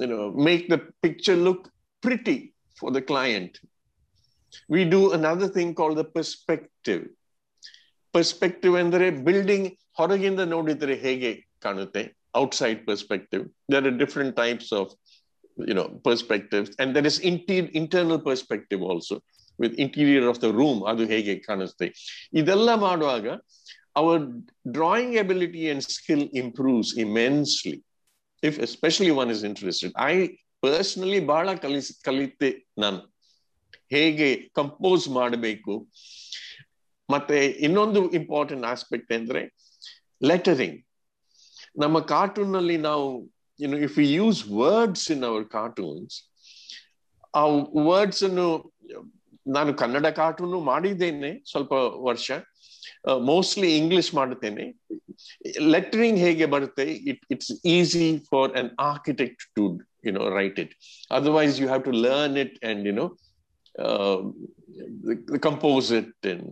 [0.00, 1.62] you know make the picture look
[2.06, 2.38] pretty
[2.80, 3.52] for the client
[4.68, 7.04] we do another thing called the perspective
[8.14, 9.66] perspective ಅಂದ್ರೆ building
[9.98, 11.30] ಹೊರಗಿಂದ ನೋಡಿದ್ರೆ ಹೇಗೆ
[11.64, 12.02] ಕಾಣುತ್ತೆ
[12.40, 13.42] outside perspective
[13.72, 14.86] there are different types of
[15.68, 19.14] you know perspectives and there is inter- internal perspective also
[19.61, 21.87] With interior of the room ಅದು ಹೇಗೆ ಕಾಣಿಸುತ್ತೆ
[22.33, 23.27] ಇದೆಲ್ಲ ಮಾಡುವಾಗ
[23.99, 24.17] our
[24.77, 27.77] drawing ability and skill improves immensely
[28.49, 30.13] if especially one is interested i
[30.65, 32.99] personally ಬಹಳ ಕಲಿಸ್ ಕಲಿತೆ ನಾನು
[33.89, 35.73] ಹೇಗೆ ಕಂಪೋಸ್ ಮಾಡಬೇಕು
[37.09, 39.41] ಮತ್ತೆ ಇನ್ನೊಂದು ಇಂಪಾರ್ಟೆಂಟ್ ಆಸ್ಪೆಕ್ಟ್ ಅಂದ್ರೆ
[40.23, 40.79] ಲೆಟರಿಂಗ್
[41.79, 43.07] ನಮ್ಮ ಕಾರ್ಟೂನ್ನಲ್ಲಿ ನಾವು
[43.69, 46.13] know if we use words in our cartoons
[47.35, 47.43] ಆ
[47.89, 48.47] ವರ್ಡ್ಸ್ ಅನ್ನು
[49.46, 51.72] ನಾನು ಕನ್ನಡ ಕಾರ್ಟೂನು ಮಾಡಿದ್ದೇನೆ ಸ್ವಲ್ಪ
[52.08, 52.28] ವರ್ಷ
[53.22, 54.64] ಮೋಸ್ಟ್ಲಿ ಇಂಗ್ಲಿಷ್ ಮಾಡುತ್ತೇನೆ
[55.74, 59.64] ಲೆಟರಿಂಗ್ ಹೇಗೆ ಬರುತ್ತೆ it it's easy for an architect to
[60.06, 60.74] you know write it
[61.10, 63.06] otherwise you have to learn it and you know
[65.40, 66.46] compose it and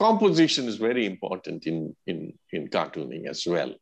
[0.00, 2.22] composition is very important in in
[2.52, 3.72] in cartooning as well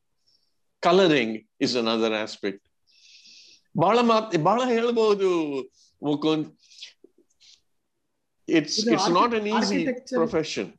[0.83, 2.65] colouring is another aspect
[3.75, 5.31] ಬಹಳ ಮಾತ್ ಬಹಳ ಹೇಳ್ಬಹುದು
[6.03, 6.47] Mukund
[8.48, 9.80] it's it's not an easy
[10.14, 10.72] profession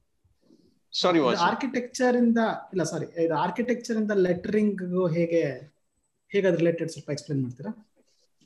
[0.93, 2.41] sorry architecture ಇಂದ
[2.73, 4.83] ಇಲ್ಲ ಸಾರಿ ಇದು architecture ಇಂದ lettering
[5.17, 5.43] ಹೇಗೆ
[6.31, 7.71] ಹೇಗೆ ಅದ್ರ ರಿಲೇಟೆಡ್ ಸ್ವಲ್ಪ ಎಕ್ಸ್ಪ್ಲೇನ್ ಮಾಡ್ತೀರಾ?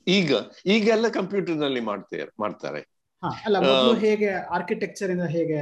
[0.07, 0.31] ಈಗ
[0.67, 2.27] ಈಗೆಲ್ಲ ಕಂಪ್ಯೂಟರ್ನಲ್ಲಿ ಮಾಡ್ತಾರೆ.
[2.39, 2.81] ಮಾಡ್ತಾರೆ
[3.23, 5.61] ಹಾ ಅಲ್ಲ ಮೊದಲು ಹೇಗೆ ಆರ್ಕಿಟೆಕ್ಚರ್ ಇಂದ ಹೇಗೆ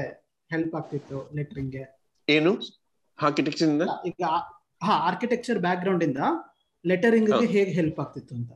[0.50, 1.84] ಹೆಲ್ಪ್ ಆಗ್ತಿತ್ತು ಲೆಟರಿಂಗ್ಗೆ
[2.28, 2.52] ಏನು?
[3.18, 4.24] ಆರ್ಕಿಟೆಕ್ಚರ್ ಇಂದ ಈಗ
[4.82, 6.22] ಹಾ ಆರ್ಕಿಟೆಕ್ಚರ್ ಬ್ಯಾಕ್ ಗ್ರೌಂಡ್ ಇಂದ
[6.84, 8.50] ಲೆಟರಿಂಗ್ಗೆ ಹೇಗೆ ಹೆಲ್ಪ್ ಆಗ್ತಿತ್ತು ಅಂತ.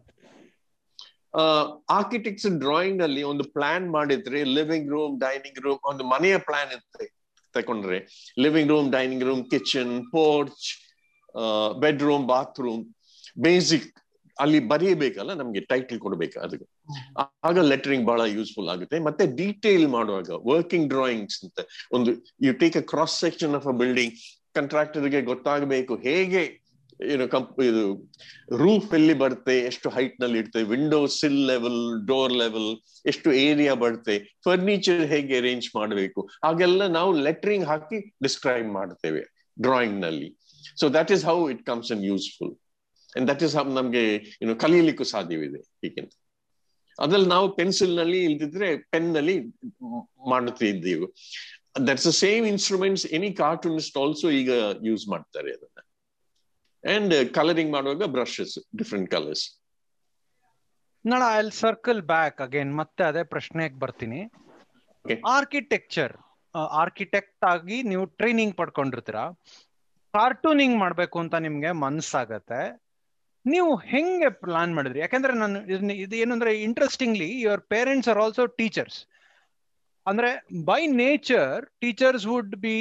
[1.90, 7.06] ಆರ್ಕಿಟೆಕ್ಚರ್ ಡ್ರಾಯಿಂಗ್ನಲ್ಲಿ ಒಂದು ಪ್ಲಾನ್ ಮಾಡಿದ್ರೆ ಲಿವಿಂಗ್ ರೂಮ್ ಡೈನಿಂಗ್ ರೂಮ್ ಒಂದು ಮನೆಯ ಪ್ಲಾನ್ ಇರುತ್ತೆ
[7.54, 7.98] ತಕೊಂಡ್ರೆ
[8.38, 10.68] living room dining room kitchen porch
[11.80, 12.82] bedroom bathroom
[13.38, 13.88] basic
[14.36, 16.66] ಅಲ್ಲಿ ಬರೆಯಬೇಕಲ್ಲ ನಮ್ಗೆ ಟೈಟಲ್ ಕೊಡ್ಬೇಕು ಅದಕ್ಕೆ.
[17.46, 18.96] ಆಗ ಲೆಟರಿಂಗ್ ಬಹಳ ಯೂಸ್ಫುಲ್ ಆಗುತ್ತೆ.
[19.08, 21.60] ಮತ್ತೆ ಡೀಟೇಲ್ ಮಾಡುವಾಗ ವರ್ಕಿಂಗ್ ಡ್ರಾಯಿಂಗ್ಸ್ ಅಂತ
[21.92, 22.10] ಒಂದು
[22.46, 24.14] you take a cross section of a building
[24.54, 26.42] ಕಂಟ್ರಾಕ್ಟರ್ಗೆ ಗೊತ್ತಾಗಬೇಕು ಹೇಗೆ
[27.12, 27.82] ಏನು ಕಂಪ್, ಇದು
[28.62, 31.80] ರೂಫ್ ಎಲ್ಲಿ ಬರುತ್ತೆ, ಎಷ್ಟು ಹೈಟ್ನಲ್ಲಿ ಇಡ್ತೇವೆ window sill level
[32.10, 32.70] door level
[33.12, 34.16] ಎಷ್ಟು ಏರಿಯಾ ಬರುತ್ತೆ
[34.46, 39.22] ಫರ್ನಿಚರ್ ಹೇಗೆ ಅರೇಂಜ್ ಮಾಡಬೇಕು, ಹಾಗೆಲ್ಲ ನಾವು ಲೆಟ್ರಿಂಗ್ ಹಾಕಿ ಡಿಸ್ಕ್ರೈಬ್ ಮಾಡ್ತೇವೆ
[39.56, 40.30] ಡ್ರಾಯಿಂಗ್ನಲ್ಲಿ.
[40.80, 42.52] So that is how it comes in useful
[43.16, 44.04] and that is ನಮ್ಗೆ
[44.42, 46.12] ಏನು ಕಲಿಯಲಿಕ್ಕೂ ಸಾಧ್ಯವಿದೆ ಹೀಗಿಂತ
[46.98, 49.34] ಅದ್ರಲ್ಲಿ ನಾವು ಪೆನ್ಸಿಲ್ನಲ್ಲಿ ಇಲ್ದಿದ್ರೆ ಪೆನ್ನಲ್ಲಿ
[50.32, 51.06] ಮಾಡುತ್ತಿದ್ದೀವಿ
[51.88, 54.50] that's same instruments any cartoonist also ಈಗ
[54.88, 55.71] ಯೂಸ್ ಮಾಡ್ತಾರೆ ಅದನ್ನ
[56.84, 59.44] ಅಂಡ್ ಕಲರಿಂಗ್ ಮಾಡುವಾಗ ಬ್ರಷಸ್ ಡಿಫ್ರೆಂಟ್ ಕಲರ್ಸ್
[61.04, 64.20] ನೋಡ ಐ ಸರ್ಕಲ್ ಬ್ಯಾಕ್ ಅಗೇನ್ ಮತ್ತೆ ಅದೇ ಪ್ರಶ್ನೆಗೆ ಬರ್ತೀನಿ.
[65.26, 66.12] ಆರ್ಕಿಟೆಕ್ಚರ್
[66.54, 69.16] ಆರ್ಕಿಟೆಕ್ಟ್ ಆಗಿ ನೀವು ಟ್ರೈನಿಂಗ್ ಪಡ್ಕೊಂಡಿರ್ತೀರ.
[70.14, 72.62] ಕಾರ್ಟೂನಿಂಗ್ ಮಾಡ್ಬೇಕು ಅಂತ ನಿಮ್ಗೆ ಮನ್ಸಾಗತ್ತೆ.
[73.46, 75.00] ನೀವು ಹೆಂಗೆ ಪ್ಲಾನ್ ಮಾಡಿದ್ರಿ?
[75.00, 79.06] ಯಾಕಂದ್ರೆ ನಾನು ಇದು ಏನಂದ್ರೆ interestingly your parents are also teachers
[80.06, 82.76] ಅಂದ್ರೆ by nature teachers would be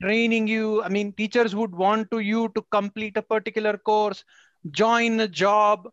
[0.00, 4.20] training you I mean teachers would to to you to complete particular particular course
[4.64, 5.84] join job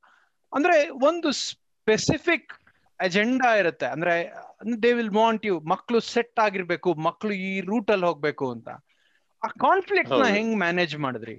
[0.54, 2.52] ಅಂದ್ರೆ ಒಂದು ಸ್ಪೆಸಿಫಿಕ್
[3.00, 4.14] ಅಜೆಂಡಾ ಇರುತ್ತೆ ಅಂದ್ರೆ
[4.84, 8.70] ದೇ ವಿಲ್ ವಾಂಟ್ ಯು ಮಕ್ಕಳು set ಆಗಿರ್ಬೇಕು ಮಕ್ಕಳು ಈ root ಅಲ್ಲಿ ಹೋಗ್ಬೇಕು ಅಂತ
[9.42, 11.38] ಆ ಕಾನ್ಫ್ಲಿಕ್ಟ್ನ ಹೆಂಗ್ ಮ್ಯಾನೇಜ್ ಮಾಡಿದ್ರಿ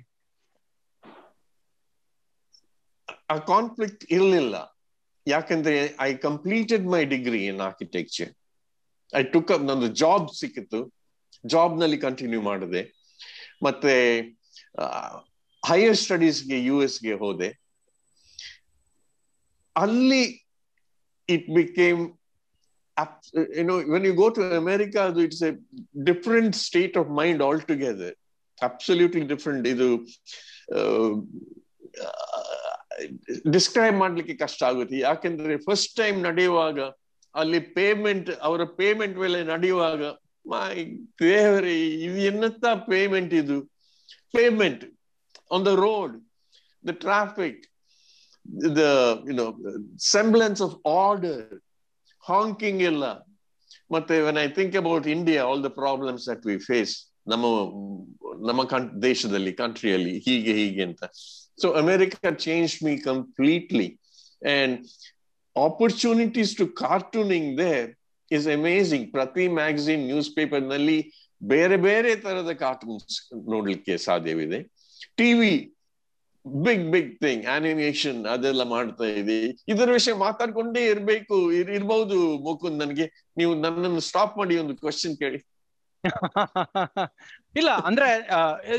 [3.29, 4.57] ಆ ಕಾನ್ಫ್ಲಿಕ್ಟ್ ಇರಲಿಲ್ಲ
[5.27, 8.31] ಯಾಕಂದ್ರೆ I completed my degree in architecture
[9.13, 10.81] I took up ನಂದು ಜಾಬ್ ಸಿಕ್ಕಿತ್ತು
[11.45, 12.83] ಜಾಬ್ನಲ್ಲಿ ಕಂಟಿನ್ಯೂ ಮಾಡಿದೆ.
[13.63, 13.95] ಮತ್ತೆ
[15.63, 17.49] ಹೈಯರ್ ಸ್ಟಡೀಸ್ಗೆ ಯು ಎಸ್ಗೆ ಹೋದೆ.
[19.77, 20.23] ಅಲ್ಲಿ
[21.29, 22.01] it became
[23.59, 25.51] you know when you go to America ಅದು it's a
[26.11, 28.15] different state of mind altogether
[28.61, 29.89] absolutely different ಇದು
[33.53, 34.97] ಡಿಸ್ಕ್ರೈಬ್ ಮಾಡ್ಲಿಕ್ಕೆ ಕಷ್ಟ ಆಗುತ್ತೆ.
[34.99, 36.79] ಯಾಕೆಂದ್ರೆ ಫಸ್ಟ್ ಟೈಮ್ ನಡೆಯುವಾಗ,
[37.35, 40.03] ಅಲ್ಲಿ ಪೇಮೆಂಟ್ ಅವರ ಪೇಮೆಂಟ್ ಮೇಲೆ ನಡೆಯುವಾಗ
[40.48, 40.74] ಮೈ
[41.22, 43.58] ದೇವರೇ ಇದು ಎನ್ನತ್ತ ಪೇಮೆಂಟ್ ಇದು
[44.34, 44.84] payment
[45.52, 46.16] on the road
[46.84, 47.62] the traffic
[48.76, 48.84] the
[49.28, 49.46] you know
[50.12, 51.46] semblance of order
[52.24, 53.06] honking ಎಲ್ಲ
[53.92, 56.94] ಮತ್ತೆ when I think about India all the problems that we face
[57.28, 57.46] ನಮ್ಮ
[58.48, 61.04] ನಮ್ಮ ಕಂ- ದೇಶದಲ್ಲಿ ಕಂಟ್ರಿಯಲ್ಲಿ ಹೀಗೆ ಹೀಗೆ ಅಂತ
[61.60, 63.88] so America change me completely
[64.56, 64.76] and
[65.56, 67.90] opportunities to cartooning there
[68.33, 71.13] is amazing ಪ್ರತಿ ಮ್ಯಾಗಝಿನ್ ನ್ಯೂಸ್ ಪೇಪರ್ನಲ್ಲಿ
[71.43, 74.63] ಬೇರೆ ಬೇರೆ ತರದ ಕಾರ್ಟೂನ್ಸ್ ನೋಡ್ಲಿಕ್ಕೆ ಸಾಧ್ಯವಿದೆ.
[75.17, 75.75] TV
[76.47, 79.47] big big thing animation ಅದೆಲ್ಲ ಮಾಡ್ತಾ ಇದೆ.
[79.69, 83.33] ಇದರ ವಿಷಯ ಮಾತಾಡ್ಕೊಂಡೇ ಇರ್ಬೇಕು, ಇರ್- ಇರ್ಬಹುದು ಮುಕುಂದ್ ನನಗೆ.
[83.37, 85.47] ನೀವು ನನ್ನನ್ನು ಸ್ಟಾಪ್ ಮಾಡಿ ಒಂದು ಕ್ವಶನ್ ಕೇಳಿ.
[87.57, 88.29] ಇಲ್ಲ, ಅಂದ್ರೆ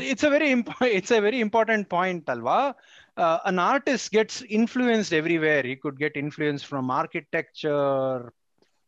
[0.08, 0.46] it's a very
[0.90, 2.68] it's a very important point ಅಲ್ವಾ?
[3.44, 8.32] An artist gets influenced everywhere he could get influence from architecture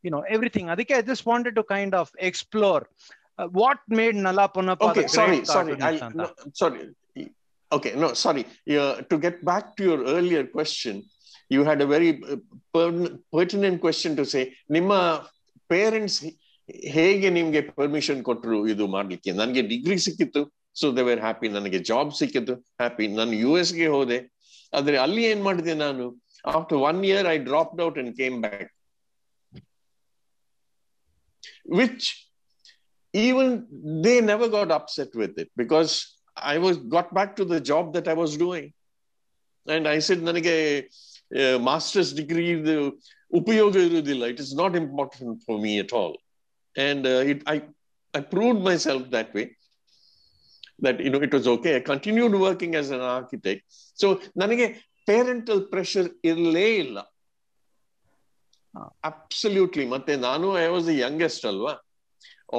[0.05, 2.85] you know everything ಅದಕ್ಕೆ I just wanted to kind of explore
[3.61, 6.27] what made Nala ಪುನಪ okay sorry sorry I, no,
[6.62, 6.83] sorry.
[7.71, 8.43] Okay no sorry.
[8.81, 10.95] Uh, to get back to your earlier question
[11.51, 12.91] you had a very uh,
[13.35, 14.43] pertinent question to say
[14.77, 14.93] ನಿಮ್ಮ
[15.71, 16.19] parents
[16.97, 19.31] ಹೇಗೆ ನಿಮ್ಗೆ permission ಕೊಟ್ಟರು ಇದು ಮಾಡ್ಲಿಕ್ಕೆ?
[19.41, 20.43] ನನಗೆ degree ಸಿಕ್ಕಿತ್ತು
[20.81, 24.19] so they were happy ನನಗೆ job ಸಿಕ್ಕಿತ್ತು ಹ್ಯಾಪಿ ನಾನು ಯು ಗೆ ಹೋದೆ.
[24.73, 26.05] ಆದ್ರೆ ಅಲ್ಲಿ ಏನ್ ಮಾಡಿದೆ ನಾನು?
[26.55, 28.71] After one year I drop out and came back
[31.80, 32.08] Which
[33.13, 33.48] even
[34.04, 35.91] they never got upset with it because
[36.38, 38.65] I was got back to the job that I was doing.
[39.67, 40.56] And I said, ನನಗೆ
[41.70, 42.43] masters degree
[43.32, 46.15] ಉಪಯೋಗ ಇರುವುದಿಲ್ಲ it is not important for me at all
[46.76, 47.56] and it I
[48.13, 49.43] I proved myself that way
[50.86, 53.65] that you know it was okay I continued working as an architect
[54.00, 54.10] so
[54.43, 54.67] ನನಗೆ
[55.12, 56.98] parental pressure ಇರಲೇ ಇಲ್ಲ
[59.11, 61.75] Absolutely ಮತ್ತೆ ನಾನು I was the youngest ಅಲ್ವಾ?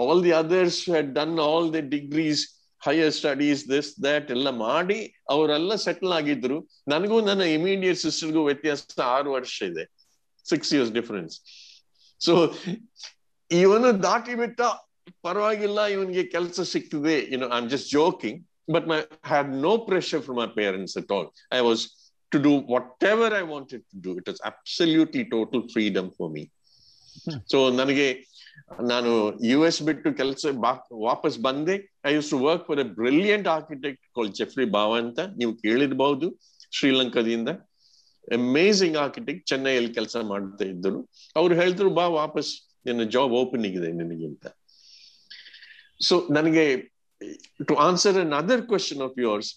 [0.01, 0.81] All the others
[1.19, 2.41] done all the degrees,
[2.85, 4.99] higher studies, this, that, ಎಲ್ಲ ಮಾಡಿ
[5.33, 6.57] ಅವರೆಲ್ಲ settle ಆಗಿದ್ರು.
[6.93, 9.85] ನನಗೂ ನನ್ನ ಇಮಿಡಿಯೇಟ್ ಸಿಸ್ಟರ್ಗೂ ವ್ಯತ್ಯಾಸ ಆರು ವರ್ಷ ಇದೆ.
[10.45, 11.35] ಸಿಕ್ಸ್ ಇಯರ್ಸ್ ಡಿಫರೆನ್ಸ್
[12.21, 12.33] ಸೊ
[13.51, 14.61] ಇವನು ದಾಟಿ ಬಿಟ್ಟ
[15.27, 18.39] ಪರವಾಗಿಲ್ಲ, ಇವನಿಗೆ ಕೆಲಸ ಸಿಗ್ತದೆ you know I am just joking
[18.75, 18.99] but my
[19.31, 21.27] had no pressure from my parents at all
[21.59, 21.83] I was
[22.33, 24.11] to do whatever I wanted to do.
[24.19, 26.43] It was absolutely total freedom for me.
[27.51, 28.07] So ನನಗೆ
[28.91, 29.11] ನಾನು
[29.49, 30.45] U S ಬಿಟ್ಟು ಕೆಲಸ
[31.07, 31.75] ವಾಪಸ್ ಬಂದೆ.
[32.09, 36.27] I use to work for a brilliant architect call Geoffrey Bawa ಅಂತ ನೀವು ಕೇಳಿರ್ಬಹುದು
[36.77, 37.49] ಶ್ರೀಲಂಕಾದಿಂದ.
[38.37, 40.99] Amazing architect ಚೆನ್ನೈಯಲ್ಲಿ ಕೆಲಸ ಮಾಡ್ತಾ ಇದ್ದರು
[41.39, 42.51] ಅವ್ರು ಹೇಳಿದ್ರು ಬಾ ವಾಪಸ್
[42.87, 44.45] ನಿನ್ನ ಜಾಬ್ ಓಪನ್ ಇದೆ ನಿನಗೆ ಅಂತ.
[46.07, 46.65] ಸೊ ನನಗೆ
[47.69, 49.51] to answer an other question of yours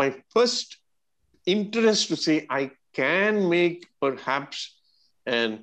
[0.00, 0.74] my first
[1.47, 2.63] interest to say I
[2.99, 3.79] can make
[4.27, 4.63] perhaps
[5.27, 5.55] and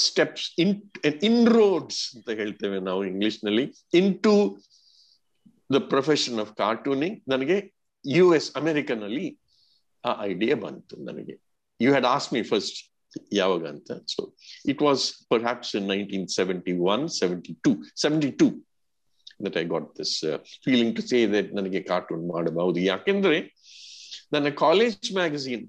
[0.00, 0.74] steps in
[1.22, 3.64] inroads ಅಂತ ಹೇಳ್ತೇವೆ ನಾವು ಇಂಗ್ಲಿಷ್ ನಲ್ಲಿ
[4.26, 4.34] into
[5.70, 7.56] the profession of cartooning ನನಗೆ
[8.04, 9.26] ಯು ಎಸ್ ಅಮೆರಿಕನಲ್ಲಿ
[10.04, 11.34] ಆ ಐಡಿಯಾ ಬಂತು ನನಗೆ
[11.80, 12.78] you had ask me first
[13.32, 14.22] ಯಾವಾಗ ಅಂತ so
[14.64, 17.72] it was perhaps in nineteen seventy one seventy two
[18.02, 18.48] seventy two
[19.44, 20.14] that I got this
[20.64, 23.38] feeling to say that ನನಗೆ cartoon ಮಾಡಬಹುದು ಯಾಕೆಂದ್ರೆ
[24.31, 25.65] ನನ್ನ college magazine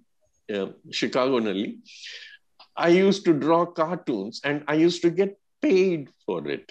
[1.00, 1.70] ಶಿಕಾಗೋನಲ್ಲಿ
[2.88, 5.34] I use to draw cartoons and I use to get
[5.66, 6.70] paid for it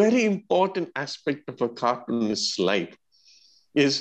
[0.00, 2.94] very important aspect of a cartoonist's life
[3.74, 3.98] is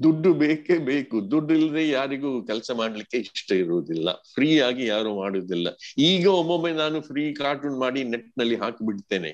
[0.00, 1.16] ದುಡ್ಡು ಬೇಕೇ ಬೇಕು.
[1.32, 4.08] ದುಡ್ಡು ಇಲ್ಲದೆ ಯಾರಿಗೂ ಕೆಲಸ ಮಾಡ್ಲಿಕ್ಕೆ ಇಷ್ಟ ಇರುವುದಿಲ್ಲ.
[4.34, 5.68] ಫ್ರೀ ಆಗಿ ಯಾರು ಮಾಡುವುದಿಲ್ಲ.
[6.10, 9.32] ಈಗ ಒಮ್ಮೊಮ್ಮೆ ನಾನು ಫ್ರೀ ಕಾರ್ಟೂನ್ ಮಾಡಿ ನೆಟ್ನಲ್ಲಿ ಹಾಕಿಬಿಡ್ತೇನೆ.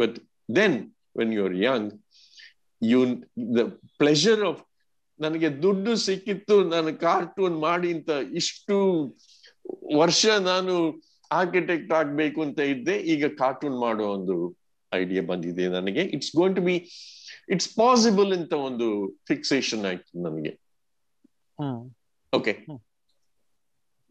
[0.00, 0.16] But
[0.58, 0.76] then
[1.20, 1.90] when you are young
[2.82, 3.00] you
[3.56, 3.64] the
[4.02, 4.60] pleasure of
[5.24, 8.76] ನನಗೆ ದುಡ್ಡು ಸಿಕ್ಕಿತ್ತು ನಾನು ಕಾರ್ಟೂನ್ ಮಾಡಿ ಅಂತ ಇಷ್ಟು
[10.00, 10.74] ವರ್ಷ ನಾನು
[11.30, 14.36] ಆರ್ಕಿಟೆಕ್ಟ್ ಆಗ್ಬೇಕು ಅಂತ ಇದ್ದೆ ಈಗ ಕಾರ್ಟೂನ್ ಮಾಡೋ ಒಂದು
[14.92, 16.02] ಐಡಿಯಾ ಬಂದಿದೆ ನನಗೆ.
[16.14, 16.76] It's going to be
[17.54, 18.88] it's possible ಅಂತ ಒಂದು
[19.30, 20.52] ಫಿಕ್ಸೇಷನ್ ಆಯ್ತು ನನಗೆ.
[22.32, 22.52] Okay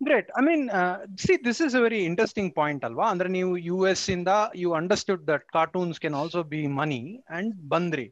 [0.01, 0.63] great I mean
[1.23, 3.05] see this is a very interesting point ಅಲ್ವಾ?
[3.13, 4.31] ಅಂದ್ರೆ ನೀವು ಯು ಎಸ್ ಇಂದ
[4.63, 7.01] you understood that cartoons can also be money
[7.37, 8.07] and ಬಂದ್ರಿ.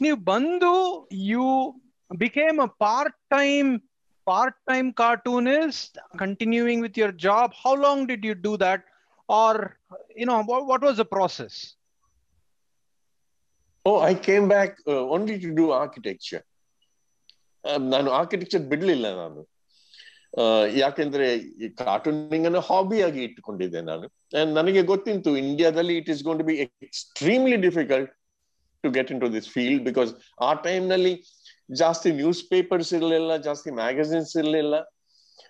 [0.00, 0.72] ನೀವು ಬಂದು
[1.30, 1.46] you
[2.23, 3.69] became a part time
[4.27, 8.81] part time cartoonist continuing with your job how long did you do that
[9.29, 9.51] or
[10.19, 11.53] you know what, what was the process
[13.85, 16.43] oh i came back uh, only to do architecture
[17.93, 19.39] ನಾನು architecture ಬಿಡ್ಲಿಲ್ಲ ನಾನು
[20.81, 21.25] ಯಾಕೆಂದ್ರೆ
[21.63, 24.05] ಈ cartooning ಅನ್ನು hobby ಆಗಿ ಇಟ್ಟುಕೊಂಡಿದ್ದೆ ನಾನು
[24.57, 28.11] ನನಗೆ ಗೊತ್ತಿತ್ತು ಇಂಡಿಯಾದಲ್ಲಿ it is going to be extremely difficult
[28.83, 30.11] to get into this field because
[30.47, 31.13] ಆ ಟೈಮ್ ನಲ್ಲಿ
[31.81, 34.75] ಜಾಸ್ತಿ ನ್ಯೂಸ್ ಪೇಪರ್ಸ್ ಇರಲಿಲ್ಲ ಜಾಸ್ತಿ ಮ್ಯಾಗಝಿನ್ಸ್ ಇರಲಿಲ್ಲ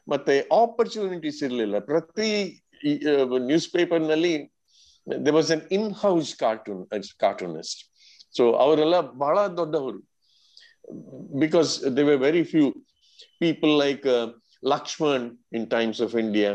[0.07, 2.29] ಮತ್ತೆ ಆಪರ್ಚುನಿಟೀಸ್ ಇರಲಿಲ್ಲ ಪ್ರತಿ
[3.49, 4.33] ನ್ಯೂಸ್ ಪೇಪರ್ ನಲ್ಲಿ
[5.07, 6.81] there was an in house cartoon
[7.19, 7.81] cartoonist
[8.36, 9.99] so ಅವರೆಲ್ಲ ಬಹಳ ದೊಡ್ಡವರು
[11.39, 12.65] because they were very few
[13.39, 14.05] people like
[14.73, 16.51] Laxman in Times of India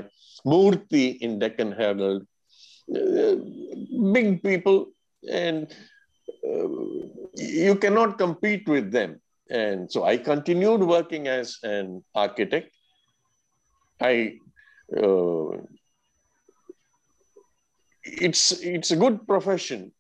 [0.47, 2.23] Murthy in Deccan Herald
[4.15, 4.79] big people
[5.41, 5.73] and
[7.65, 9.11] you cannot compete with them
[9.50, 12.72] and so I continued working as an architect.
[14.02, 14.38] I
[14.96, 15.58] uh,
[18.04, 19.92] it's it's a good profession.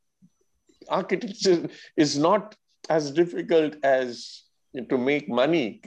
[0.89, 2.55] Architecture is not
[2.89, 4.43] as difficult as
[4.89, 5.81] to make money.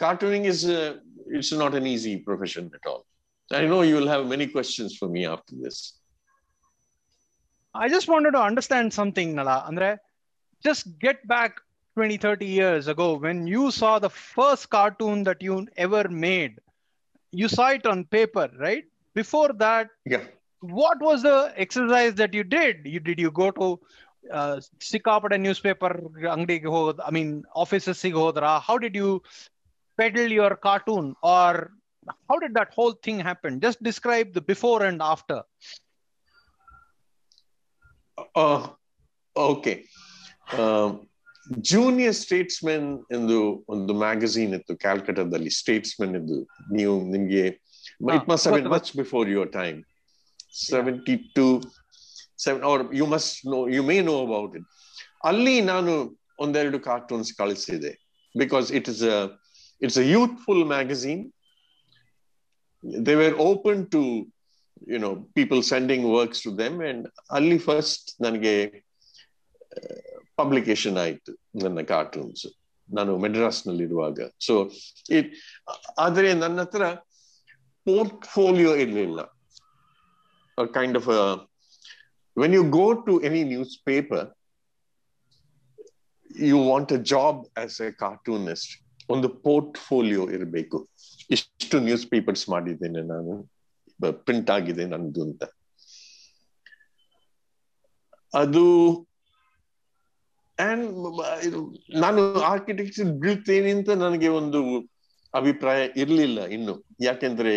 [0.00, 3.04] Cartooning is a, it's not an easy profession at all.
[3.52, 5.98] I know you will have many questions for me after this.
[7.74, 9.64] I just wanted to understand something, Nala.
[9.66, 9.98] Andre,
[10.62, 11.60] just get back
[12.00, 16.58] 20, 30 years ago when you saw the first cartoon that you ever made.
[17.30, 18.84] You saw it on paper, right?
[19.14, 20.24] Before that, yeah.
[20.60, 22.86] what was the exercise that you did?
[22.86, 23.78] You did you go to
[24.32, 28.62] uh, Sikapata newspaper, I mean, offices hodra?
[28.62, 29.22] How did you
[29.98, 31.70] peddle your cartoon, or
[32.30, 33.60] how did that whole thing happen?
[33.60, 35.42] Just describe the before and after.
[39.36, 39.84] Okay
[41.70, 46.36] junior statesmen ಎಂದು ಒಂದು magazine ಇತ್ತು ಕ್ಯಾಲ್ಕಟಾದಲ್ಲಿ statesmen ಎಂದು
[46.72, 47.44] ನೀವು ನಿಮ್ಗೆ
[48.16, 49.78] it must have been much before your time
[50.64, 51.46] seventy two
[52.38, 54.68] seven or you must know you may know about it
[55.24, 55.92] ಅಲ್ಲಿ ನಾನು
[56.38, 57.92] ಒಂದೆರಡು cartoons ಕಳಿಸಿದೆ
[58.34, 59.02] because it is
[59.80, 61.24] it's a youthful magazine
[63.06, 64.02] they were open to
[64.88, 68.54] you know people sending works to them and ಅಲ್ಲಿ first ನನಗೆ
[70.40, 72.46] publication ಆಯಿತು ನನ್ನ cartoons
[72.88, 74.54] ನಾನು ಮೆಡ್ರಾಸ್ನಲ್ಲಿ ಇರುವಾಗ so
[75.10, 75.30] it
[75.98, 76.84] ಆದ್ರೆ ನನ್ನ ಹತ್ರ
[77.88, 79.20] ಪೋರ್ಟ್ಫೋಲಿಯೋ ಇರಲಿಲ್ಲ.
[80.74, 81.08] Kind of
[82.38, 83.42] when you go to any
[83.84, 84.26] newspaper
[86.50, 88.72] you want a job as a cartoonist
[89.14, 90.78] ಒಂದು ಪೋರ್ಟ್ಫೋಲಿಯೋ ಇರಬೇಕು.
[91.30, 93.32] ಇಷ್ಟು ನ್ಯೂಸ್ ಪೇಪರ್ಸ್ ಮಾಡಿದ್ದೇನೆ ನಾನು.
[94.24, 95.42] ಪ್ರಿಂಟ್ ಆಗಿದೆ ನನ್ನದು ಅಂತ.
[98.34, 98.64] ಅದು
[100.62, 100.86] ಅಂಡ್
[102.04, 104.60] ನಾನು ಆರ್ಕಿಟೆಕ್ಚರ್ ಬೀಳ್ತೇನೆ ಅಂತ ನನಗೆ ಒಂದು
[105.34, 106.74] ಅಭಿಪ್ರಾಯ ಇರಲಿಲ್ಲ ಇನ್ನು.
[107.00, 107.52] ಯಾಕೆಂದ್ರೆ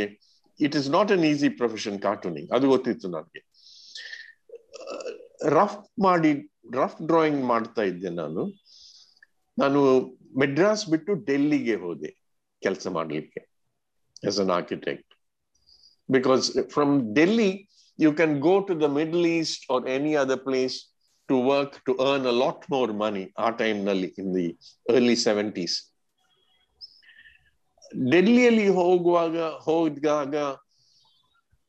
[0.60, 3.42] it is not an easy profession cartooning ಅದು ಗೊತ್ತಿತ್ತು ನನಗೆ.
[5.58, 6.34] ರಫ್ ಮಾಡಿ
[6.74, 8.44] ರಫ್ ಡ್ರಾಯಿಂಗ್ ಮಾಡ್ತಾ ಇದ್ದೆ ನಾನು.
[9.58, 9.80] ನಾನು
[10.40, 12.12] ಮೆಡ್ರಾಸ್ ಬಿಟ್ಟು ಡೆಲ್ಲಿಗೆ ಹೋದೆ
[12.62, 13.42] ಕೆಲಸ ಮಾಡಲಿಕ್ಕೆ
[14.28, 15.12] as an architect
[16.10, 17.50] because from Delhi
[18.00, 20.78] you can go to the Middle East or any other place
[21.30, 23.32] to work to earn a lot more money.
[23.38, 24.48] Our time in the
[24.90, 25.74] early 70s.
[28.12, 30.36] ಡೆಲ್ಲಿಯಲ್ಲಿ ಹೋಗುವಾಗ ಹೋದಾಗ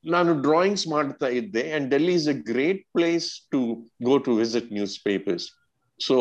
[0.05, 3.61] ನಾನು drawings ಮಾಡ್ತಾ ಇದ್ದೆ and Delhi is a great place to
[4.03, 4.69] go to visit
[5.05, 5.47] newspapers
[6.01, 6.17] so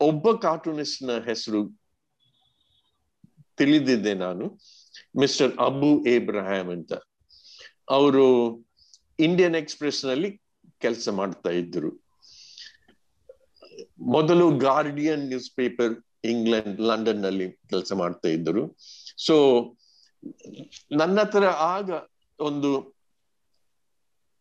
[0.00, 1.60] ಒಬ್ಬ ಕಾರ್ಟೂನಿಸ್ಟ್ನ ಹೆಸರು
[3.58, 4.46] ತಿಳಿದಿದ್ದೆ ನಾನು
[5.18, 6.92] ಮಿಸ್ಟರ್ ಅಬು ಏಬ್ರಹಾಂ ಅಂತ
[7.88, 8.26] ಅವರು
[9.18, 10.30] ಇಂಡಿಯನ್ ಎಕ್ಸ್ಪ್ರೆಸ್ನಲ್ಲಿ
[10.80, 11.90] ಕೆಲಸ ಮಾಡ್ತಾ ಇದ್ರು
[13.98, 18.62] ಮೊದಲು ಗಾರ್ಡಿಯನ್ ನ್ಯೂಸ್ ಪೇಪರ್ ಇಂಗ್ಲೆಂಡ್ ಲಂಡನ್ನಲ್ಲಿ ಕೆಲಸ ಮಾಡ್ತಾ ಇದ್ದರು.
[19.26, 19.36] ಸೊ
[20.92, 21.90] ನನ್ನ ಹತ್ರ ಆಗ
[22.38, 22.70] ಒಂದು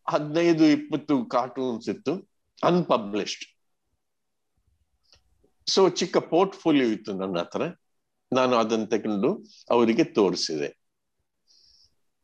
[0.07, 2.13] ಹದಿನೈದು, ಇಪ್ಪತ್ತು ಕಾರ್ಟೂನ್ಸ್ ಇತ್ತು
[2.63, 3.45] ಅನ್ಪಬ್ಲಿಷ್ಡ್
[5.67, 7.61] ಸೊ ಚಿಕ್ಕ ಪೋರ್ಟ್ಫೋಲಿಯೋ ಇತ್ತು ನನ್ನ ಹತ್ರ.
[8.33, 9.29] ನಾನು ಅದನ್ನ ತಗೊಂಡು
[9.69, 10.69] ಅವರಿಗೆ ತೋರಿಸಿದೆ.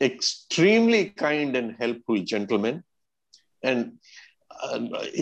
[0.01, 2.79] Extremely kind and helpful gentlemen
[3.63, 3.85] and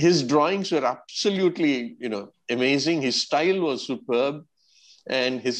[0.04, 2.24] his drawings were absolutely you know
[2.56, 4.34] amazing his style was superb
[5.20, 5.58] and his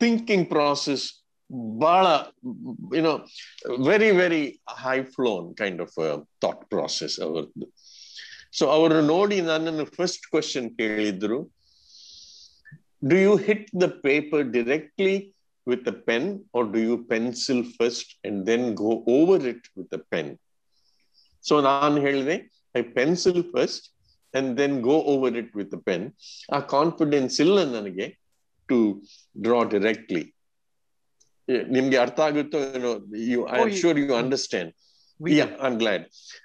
[0.00, 1.02] thinking process
[1.82, 2.16] bala
[2.96, 3.16] you know
[3.90, 7.66] very very high flown kind of a thought process ಅವರದ್ದು
[8.58, 11.38] so ಅವರು ನೋಡಿ ನನ್ನನ್ನು first question ಕೇಳಿದ್ರು
[13.10, 15.16] do you hit the paper directly
[15.70, 20.02] with a pen or do you pencil first and then go over it with a
[20.12, 20.28] pen
[21.48, 22.36] so ನಾನು ಹೇಳಿದೆ
[22.78, 23.84] I pencil first
[24.34, 26.02] and then go over it with the pen.
[26.56, 28.06] ಆ confidence ಇಲ್ಲ ನನಗೆ
[28.68, 28.78] to
[29.46, 30.24] draw directly
[31.76, 32.90] ನಿಮ್ಗೆ ಅರ್ಥ ಆಗುತ್ತೋ ಏನೋ
[33.32, 34.72] you I am sure you understand
[35.38, 36.02] yeah i'm glad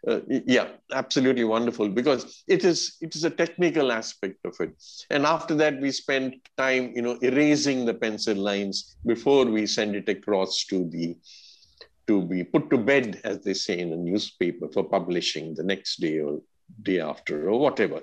[0.09, 0.19] uh,
[0.55, 4.71] yeah absolutely wonderful because it is it is a technical aspect of it
[5.11, 6.25] and after that we spend
[6.57, 11.07] time you know erasing the pencil lines before we send it across to the
[12.07, 16.01] to be put to bed, as they say in a newspaper, for publishing the next
[16.05, 16.41] day or
[16.81, 17.99] day after or whatever.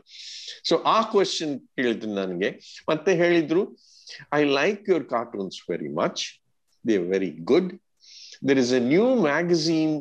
[0.68, 2.50] So our question ಹೇಳಿದ್ರು ನನಗೆ
[2.90, 3.62] ಮತ್ತೆ ಹೇಳಿದ್ರು
[4.38, 6.18] I like your cartoons very much.
[6.86, 7.66] They're very good.
[8.46, 9.94] There is a new magazine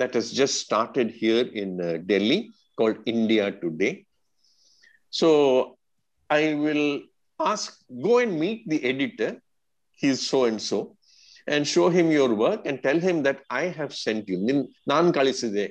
[0.00, 2.40] that has just started here in uh, Delhi
[2.78, 3.92] called India Today.
[5.20, 5.28] So
[6.38, 6.86] I will
[7.52, 7.66] ask,
[8.06, 9.30] go and meet the editor.
[10.02, 10.78] He's so and so.
[11.48, 14.38] and show him your work and tell him that I have sent you.
[14.48, 14.60] ನಿನ್
[14.92, 15.66] ನಾನ್ ಕಳಿಸಿದೆ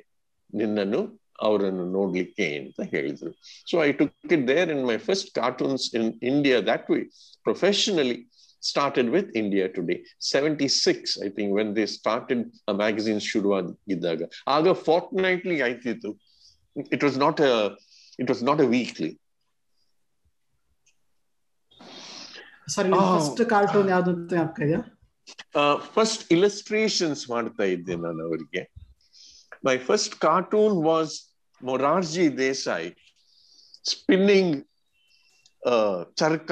[0.53, 1.01] ನಿನ್ನನ್ನು
[1.47, 3.31] ಅವರನ್ನು ನೋಡ್ಲಿಕ್ಕೆ ಅಂತ ಹೇಳಿದ್ರು
[3.69, 7.01] so I took it there in my first cartoons in India that way
[7.49, 8.19] professionally
[8.63, 9.95] started with India Today.
[10.19, 14.21] 76, I think, when they started a magazine ಶುರುವಾಗಿದ್ದಾಗ
[14.55, 16.11] ಆಗ ಫಾರ್ಟ್ನೈಟ್ಲಿ ಆಯ್ತಿತ್ತು
[16.95, 17.51] it was not a
[18.19, 19.11] it was not a weekly
[22.75, 24.81] ಸರಿ first cartoon ಯಾವ್ದು ಅಂತ ಜ್ಞಾಪಕ ಇದೆಯಾ
[25.93, 28.61] first illustrations ಮಾಡ್ತಾ ಇದ್ದೆ ನಾನು ಅವರಿಗೆ
[29.65, 31.15] my first cartoon was
[31.61, 32.89] Morarji Desai
[33.83, 34.55] spinning
[36.15, 36.51] charkha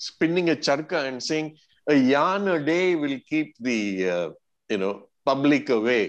[0.00, 1.52] spinning a charkha and saying
[1.86, 4.28] a yarn a day will keep the uh,
[4.70, 4.94] you know
[5.26, 6.02] public away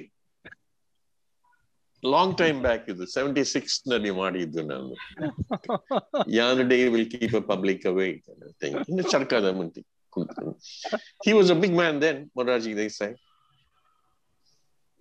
[2.03, 4.95] long time back ಇದು seventy six ನಲ್ಲಿ ಮಾಡಿದ್ದು ನಾನು
[6.29, 8.07] ಯಾನ್ day will keep a public away
[8.89, 9.81] ಇನ್ನು ಚರ್ಕದ ಮುಂತಿ
[11.23, 13.11] he was a big man then, Moraji Desai.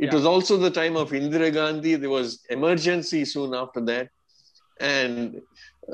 [0.04, 0.14] It Yeah.
[0.16, 1.94] was also the time of Indira Gandhi.
[1.94, 4.06] There was emergency soon after that.
[4.80, 5.40] And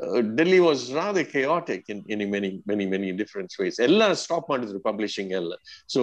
[0.01, 3.75] uh, Delhi was rather chaotic in, in many, many, many different ways.
[3.87, 5.57] Ella stopped ಮಾಡಿದ್ರು publishing Ella.
[5.85, 6.01] So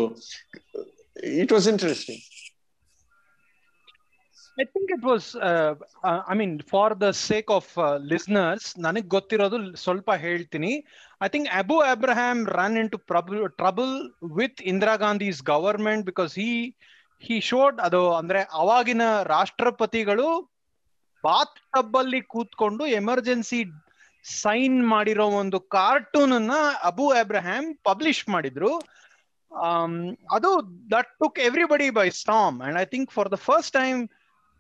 [0.78, 0.84] uh,
[1.42, 2.20] it was interesting.
[4.62, 5.74] I think it was, uh,
[6.08, 10.72] uh, I mean, for the sake of uh, listeners, ನನಗೆ ಗೊತ್ತಿರೋದು ಸ್ವಲ್ಪ ಹೇಳ್ತೀನಿ
[11.23, 12.99] I think Abu Abraham run into
[13.57, 13.93] trouble
[14.37, 16.51] with Indira Gandhi's government because he
[17.23, 20.27] he showed ಅದು ಅಂದ್ರೆ ಅವಾಗಿನ ರಾಷ್ಟ್ರಪತಿಗಳು
[21.23, 23.59] Baat tub ಅಲ್ಲಿ ಕೂತ್ಕೊಂಡು ಎಮರ್ಜೆನ್ಸಿ
[24.25, 28.71] ಸೈನ್ ಮಾಡಿರೋ ಒಂದು ಕಾರ್ಟೂನ್ ಅನ್ನ ಅಬು ಅಬ್ರಹಾಮ್ ಪಬ್ಲಿಷ್ ಮಾಡಿದ್ರು
[30.31, 30.51] ಅದು
[30.91, 33.99] that took everybody by storm and I think for the first time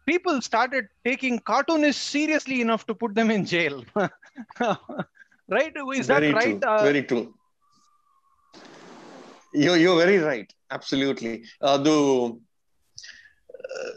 [0.07, 3.75] people started taking cartoon cartoonists seriously enough to put them in jail.
[5.48, 5.72] right?
[5.94, 6.60] Is that very right?
[6.60, 6.70] True.
[6.70, 7.34] Uh, very true.
[9.52, 10.52] You're, you're very right.
[10.70, 11.44] Absolutely.
[11.62, 12.40] Adu,
[13.64, 13.90] uh,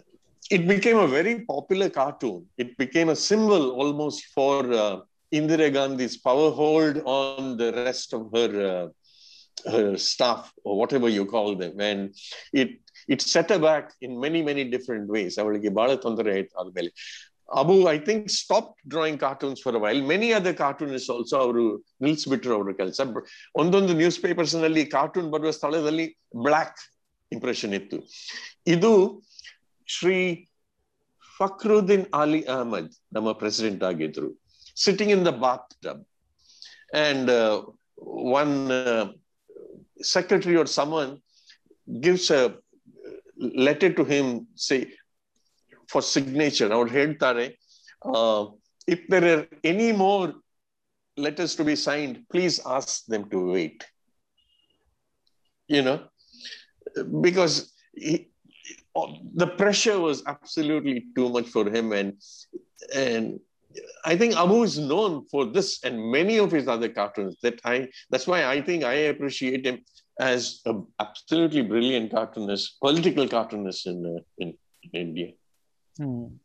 [0.49, 2.45] it became a very popular cartoon.
[2.57, 4.99] It became a symbol almost for uh,
[5.33, 8.87] Indira Gandhi's power hold on the rest of her uh,
[9.69, 12.15] her staff or whatever you call them, and
[12.53, 12.69] it
[13.07, 15.33] it set her back in many many different ways.
[15.41, 16.91] ಅವಳಿಗೆ ಬಹಳ ತೊಂದರೆ ಆಯ್ತು ಆದ್ಮೇಲೆ
[17.59, 21.63] Abu I think stop drawing cartoons for while many other cartoonist also ಅವರು
[22.01, 23.01] ನಿಲ್ಸ್ಬಿಟ್ರು ಅವ್ರ ಕೆಲಸ
[23.55, 26.05] ಒಂದೊಂದು newspapers ನಲ್ಲಿ ಕಾರ್ಟೂನ್ ಬರುವ ಸ್ಥಳದಲ್ಲಿ
[26.43, 26.79] ಬ್ಲಾಕ್
[27.31, 27.97] ಇಂಪ್ರೆಷನ್ ಇತ್ತು
[28.67, 28.93] ಇದು
[29.87, 30.17] ಶ್ರೀ
[31.39, 34.29] ಫಕ್ರುದ್ದೀನ್ ಅಲಿ ಅಹಮದ್ ನಮ್ಮ ಪ್ರೆಸಿಡೆಂಟ್ ಆಗಿದ್ರು
[34.77, 36.03] sitting in the bath tub
[37.05, 37.31] and
[38.41, 38.55] one
[40.01, 41.21] secretary or someone
[41.87, 42.55] gives a
[43.67, 44.79] letter to him, say,
[45.88, 46.68] for signature.
[46.68, 47.36] Now, head hate.
[47.38, 47.50] Eh?
[48.04, 48.46] Uh,
[48.86, 50.34] if there are any more
[51.16, 53.84] letters to be signed, please ask them to wait.
[55.68, 56.04] You know,
[57.20, 58.28] because he,
[59.34, 62.14] the pressure was absolutely too much for him, and
[62.94, 63.40] and
[64.04, 67.36] I think Abu is known for this and many of his other cartoons.
[67.42, 69.84] That I that's why I think I appreciate him
[70.20, 75.32] as an absolutely brilliant cartoonist, political cartoonist in uh, in, in India.
[75.98, 76.36] Hmm.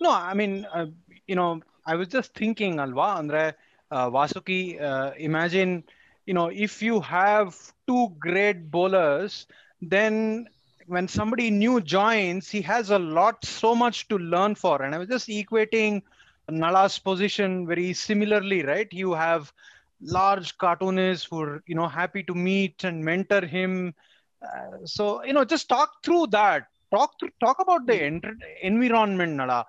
[0.00, 0.86] No, I mean, uh,
[1.26, 3.52] you know, I was just thinking, Alva, Andre,
[3.90, 5.84] uh, Vasuki, uh, imagine,
[6.26, 9.46] you know, if you have two great bowlers,
[9.82, 10.48] then
[10.86, 14.82] when somebody new joins, he has a lot, so much to learn for.
[14.82, 16.02] And I was just equating
[16.48, 18.88] Nala's position very similarly, right?
[18.92, 19.52] You have
[20.00, 23.94] large cartoonists who are, you know, happy to meet and mentor him.
[24.42, 28.25] Uh, so, you know, just talk through that Talk through, talk about the ent-
[28.61, 29.59] environment, Nala.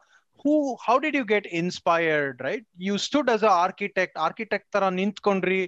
[0.44, 0.54] Who,
[0.86, 2.64] how did you get inspired, right?
[2.78, 5.60] You stood as an architect, architect ತರ ನಿಂತ್ಕೊಂಡ್ರಿ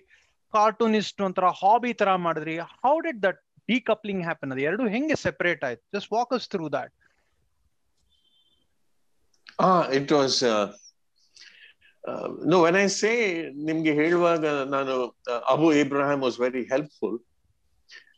[0.55, 5.85] cartoonist ಒಂಥರ hobby ತರ ಮಾಡಿದ್ರಿ how did that decoupling happen ಅದು ಎರಡು ಹೆಂಗೆ separate ಆಯ್ತು
[5.97, 6.95] just walk us through that
[9.59, 10.43] Ah, it was.
[10.43, 10.73] Uh,
[12.05, 13.15] uh, no, when I say
[13.69, 14.95] ನಿಮ್ಗೆ ಹೇಳುವಾಗ ನಾನು
[15.33, 17.15] uh, Abu Abraham was very helpful.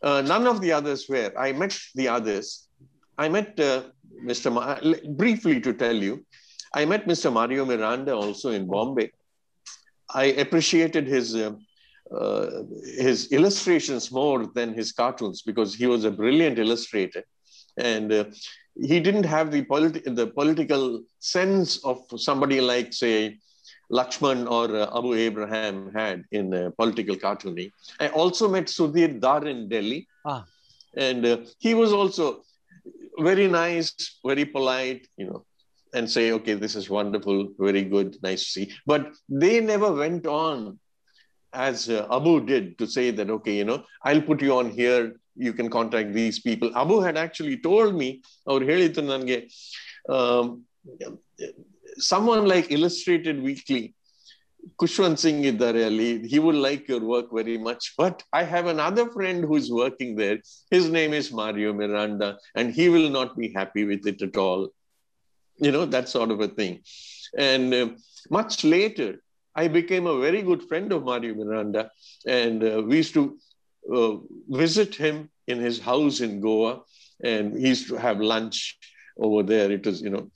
[0.03, 1.31] Uh, none of the others were.
[1.39, 2.49] I met the others.
[3.18, 3.84] I met uh,
[4.24, 4.52] Mr.
[4.52, 4.80] Ma-
[5.14, 6.26] briefly to tell you,
[6.74, 7.32] I met Mr.
[7.32, 9.12] Mario Miranda also in Bombay.
[10.14, 11.54] I appreciated his uh,
[12.16, 12.64] uh,
[13.00, 17.24] his illustrations more than his cartoons because he was a brilliant illustrator,
[17.78, 18.26] and uh,
[18.80, 23.40] he didn't have the politi- the political sense of somebody like say
[23.92, 27.72] Lakshman or uh, Abu Abraham had in uh, political cartooning.
[28.00, 30.46] I also met Sudhir Dar in Delhi, Ah.
[30.96, 32.42] and uh, he was also
[33.20, 35.46] very nice, very polite, you know,
[35.94, 38.74] and say, okay, this is wonderful, very good, nice to see.
[38.86, 40.80] But they never went on
[41.54, 45.16] as uh, Abu did to say that, okay, you know, I'll put you on here,
[45.38, 46.76] you can contact these people.
[46.76, 48.62] Abu had actually told me, or
[50.10, 50.64] um,
[51.98, 53.96] someone like Illustrated Weekly
[54.81, 59.05] Kushwant Singh ಇದ್ದಾರೆ ಅಲ್ಲಿ he would like your work very much but I have another
[59.17, 60.39] friend who's working there
[60.75, 62.29] his name is Mario Miranda
[62.59, 64.63] and he will not be happy with it at all
[65.65, 66.75] you know that sort of a thing
[67.51, 67.89] and uh,
[68.39, 69.11] much later
[69.63, 71.83] I became a very good friend of Mario Miranda
[72.27, 73.25] and uh, we used to
[73.97, 74.15] uh,
[74.63, 75.17] visit him
[75.53, 76.73] in his house in Goa
[77.33, 78.79] and he used to have lunch
[79.27, 80.27] over there it was you know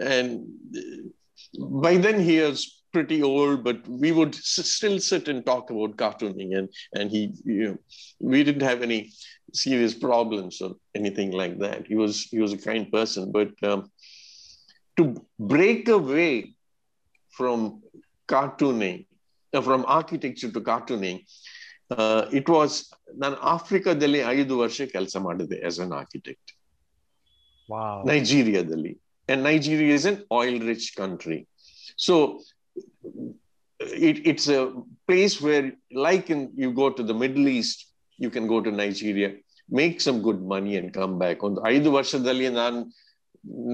[0.00, 0.28] and
[1.86, 2.60] by then he was
[2.96, 7.20] pretty old, but we would s- still sit and talk about cartooning, and and he,
[7.56, 7.76] you know,
[8.32, 9.00] we didn't have any
[9.64, 11.80] serious problems or anything like that.
[11.90, 13.80] He was he was a kind person, but um,
[14.98, 15.04] to
[15.54, 16.30] break away
[17.38, 17.58] from
[18.28, 18.98] cartooning,
[19.52, 21.18] uh, from architecture to cartooning,
[21.90, 22.72] uh, it was
[23.22, 26.50] ನಾನು ಆಫ್ರಿಕಾದಲ್ಲಿ ಐದು ವರ್ಷ ಕೆಲಸ ಮಾಡಿದೆ as an architect
[27.68, 28.92] wow ನೈಜೀರಿಯಾದಲ್ಲಿ
[29.32, 31.36] and Nigeria is an oil-rich country.
[32.06, 32.14] So
[33.80, 34.72] it, it's a
[35.06, 39.36] place where, like in, you go to the Middle East, you can go to Nigeria,
[39.68, 41.38] make some good money and come back.
[41.48, 42.80] ಒಂದು ಐದು ವರ್ಷದಲ್ಲಿ ನಾನು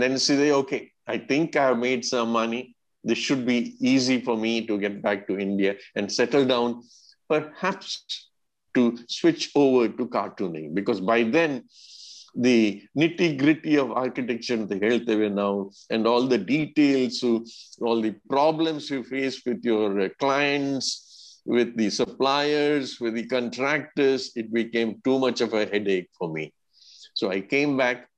[0.02, 0.82] ನೆನೆಸಿದೆ okay,
[1.14, 2.62] I think I have made some money.
[3.08, 3.58] This should be
[3.92, 6.68] easy for me to get back to India and settle down,
[7.34, 7.90] perhaps
[8.74, 8.82] to
[9.18, 11.52] switch over to cartooning because by then
[12.35, 17.23] the nitty gritty of architecture in the were now, and all the details,
[17.81, 24.31] all the problems you face with your uh, clients, with the suppliers, with the contractors,
[24.35, 26.53] it became too much of a headache for me.
[27.13, 28.09] So I came back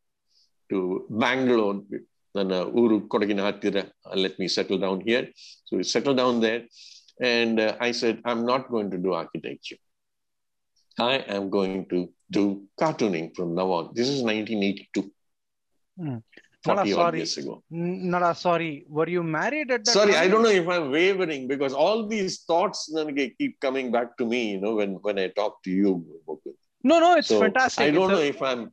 [0.69, 1.81] to Bangalore.
[2.33, 5.27] Then Uru uh, let me settle down here.
[5.65, 6.65] So we settled down there.
[7.19, 9.77] And uh, I said, I'm not going to do architecture.
[10.99, 13.91] I am going to do cartooning from now on.
[13.93, 15.11] This is 1982.
[15.99, 16.23] Mm.
[16.65, 17.19] Nala, sorry.
[17.19, 17.63] years ago.
[17.69, 18.85] Nala, sorry.
[18.89, 20.23] Were you married at that Sorry, time?
[20.23, 22.91] I don't know if I'm wavering because all these thoughts
[23.37, 26.05] keep coming back to me, you know, when, when I talk to you.
[26.83, 27.85] No, no, it's so fantastic.
[27.85, 28.27] I don't it's know a...
[28.27, 28.71] if I'm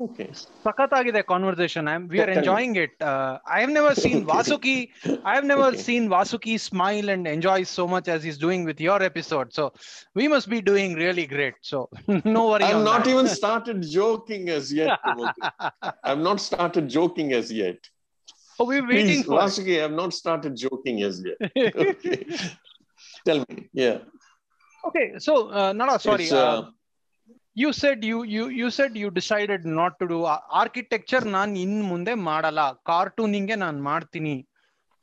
[0.00, 0.30] Okay.
[0.64, 1.86] Sakatagide conversation.
[1.86, 2.90] I'm, we are enjoying it.
[3.02, 4.88] Uh, I have never seen Vasuki.
[5.26, 9.02] I have never seen Vasuki smile and enjoy so much as he's doing with your
[9.02, 9.52] episode.
[9.52, 9.74] So
[10.14, 11.54] we must be doing really great.
[11.60, 11.90] So
[12.24, 12.64] no worry.
[12.64, 14.98] I'm not even started joking as yet.
[16.02, 17.78] I'm not started joking as yet.
[18.58, 19.84] Oh, we're waiting Please, for Vasuki.
[19.84, 21.52] I've not started joking as yet.
[21.76, 22.24] Okay.
[23.26, 23.68] Tell me.
[23.74, 23.98] Yeah.
[24.86, 25.18] Okay.
[25.18, 26.26] So, uh, Nada, sorry.
[27.49, 30.19] uh, you said you you you said you decided not to do
[30.61, 34.47] architecture ನಾನ್ ಇನ್ ಮುಂದೆ ಮಾಡಲ್ಲ ಕಾರ್ಟೂನಿಂಗೆ ನಾನ್ ಮಾಡ್ತೀನಿ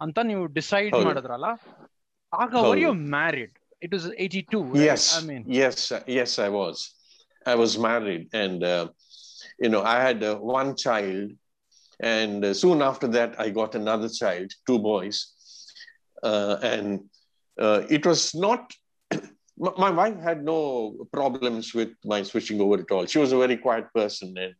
[0.00, 1.06] ಅಂತ ನೀವು decide ಹೌದು.
[1.06, 1.46] ಮಾಡಿದ್ರಲ್ಲ
[2.32, 3.00] Aga, were you ಹೌದು.
[3.00, 3.50] married?
[3.80, 4.84] It was 82, right?
[4.84, 6.94] Yes, I mean, yes, uh, yes, I was.
[7.46, 8.88] I was married, and uh,
[9.58, 11.32] you know, I had uh, one child,
[12.00, 14.78] and uh, soon after that, I got another child, two
[19.57, 23.05] my wife had no problems with my switching over at all.
[23.05, 24.53] She was a very quiet person, and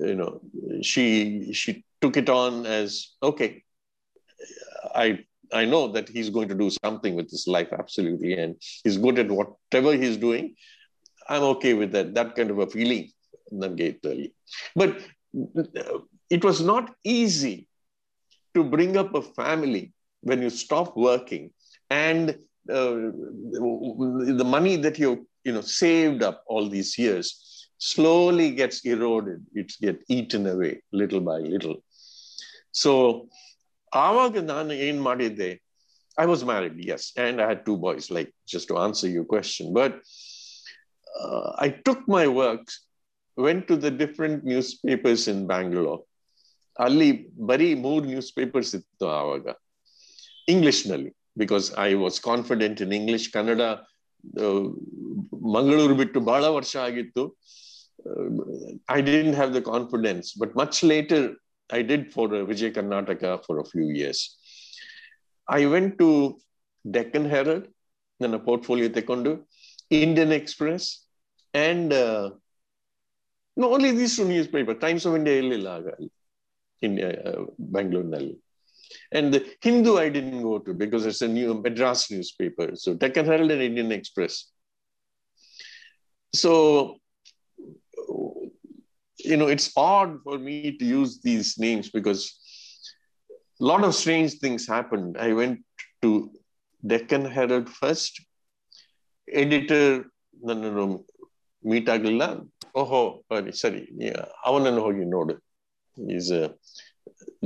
[0.00, 0.40] you know,
[0.82, 3.62] she she took it on as okay.
[4.94, 8.98] I I know that he's going to do something with his life absolutely, and he's
[8.98, 10.54] good at whatever he's doing.
[11.28, 12.14] I'm okay with that.
[12.14, 13.10] That kind of a feeling
[13.52, 14.34] that early,
[14.74, 14.98] but
[16.28, 17.68] it was not easy
[18.54, 19.92] to bring up a family
[20.22, 21.50] when you stop working
[21.90, 22.38] and
[24.41, 25.11] the money that you
[25.45, 27.27] you know saved up all these years
[27.91, 29.39] slowly gets eroded.
[29.53, 31.77] It's get eaten away little by little.
[32.83, 32.91] So
[33.91, 35.49] ಆವಾಗ ನಾನು ಏನ್ ಮಾಡಿದ್ದೆ
[36.17, 39.69] I was married yes and I had two boys like just to answer you question
[39.79, 39.95] but
[41.65, 42.71] I took my work
[43.37, 44.41] went to the different
[44.87, 46.01] newspapers in Bangalore
[46.77, 47.09] ಅಲ್ಲಿ
[47.51, 49.47] ಬರೀ ಮೂರು newspapers ಇತ್ತು ಆವಾಗ
[50.53, 51.11] English ನಲ್ಲಿ
[51.41, 53.61] Because I was confident in English Kannada
[55.55, 57.23] Mangaluru ಬಿಟ್ಟು ಬಹಳ ವರ್ಷ ಆಗಿತ್ತು
[58.95, 61.25] I didn't have the confidence but much later
[61.69, 64.37] I did for uh, Vijay Karnataka for a few years.
[65.47, 66.37] I went to
[66.89, 67.67] Deccan Herald,
[68.19, 69.41] then a portfolio tekondu,
[69.89, 71.05] Indian Express,
[71.53, 72.31] and uh,
[73.57, 75.39] no, only these two newspapers, Times of India,
[76.81, 78.03] in uh, Bangalore.
[78.03, 78.37] Nalli.
[79.11, 82.67] And the Hindu I didn't go to because it's a new Madras newspaper.
[82.75, 84.35] So Deccan Herald and Indian Express.
[86.33, 86.97] So
[89.23, 92.21] you know, it's odd for me to use these names because
[93.61, 95.17] a lot of strange things happened.
[95.17, 95.59] I went
[96.01, 96.31] to
[96.85, 98.13] Deccan Herald first.
[99.41, 99.85] Editor,
[100.47, 100.85] ನನ್ನನ್ನು
[101.71, 102.23] meet ಆಗಲಿಲ್ಲ
[102.81, 102.99] ಓಹೋ
[103.31, 103.81] ಸರಿ ಸರಿ
[104.49, 105.35] ಅವನನ್ನು ಹೋಗಿ ನೋಡು
[106.17, 106.31] is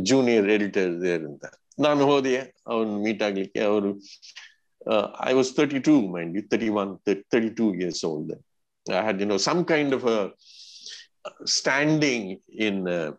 [0.04, 1.46] junior editor there ಅಂತ
[1.80, 2.34] ನಾನು ಹೋದೆ
[2.68, 3.90] ಅವನು ಮೀಟ್ ಆಗ್ಲಿಕ್ಕೆ ಅವರು
[5.28, 6.92] I was thirty two mind thirty one
[7.34, 8.34] thirty two years old
[8.86, 10.08] I had you know some kind of
[11.46, 12.24] standing
[12.58, 13.12] in uh,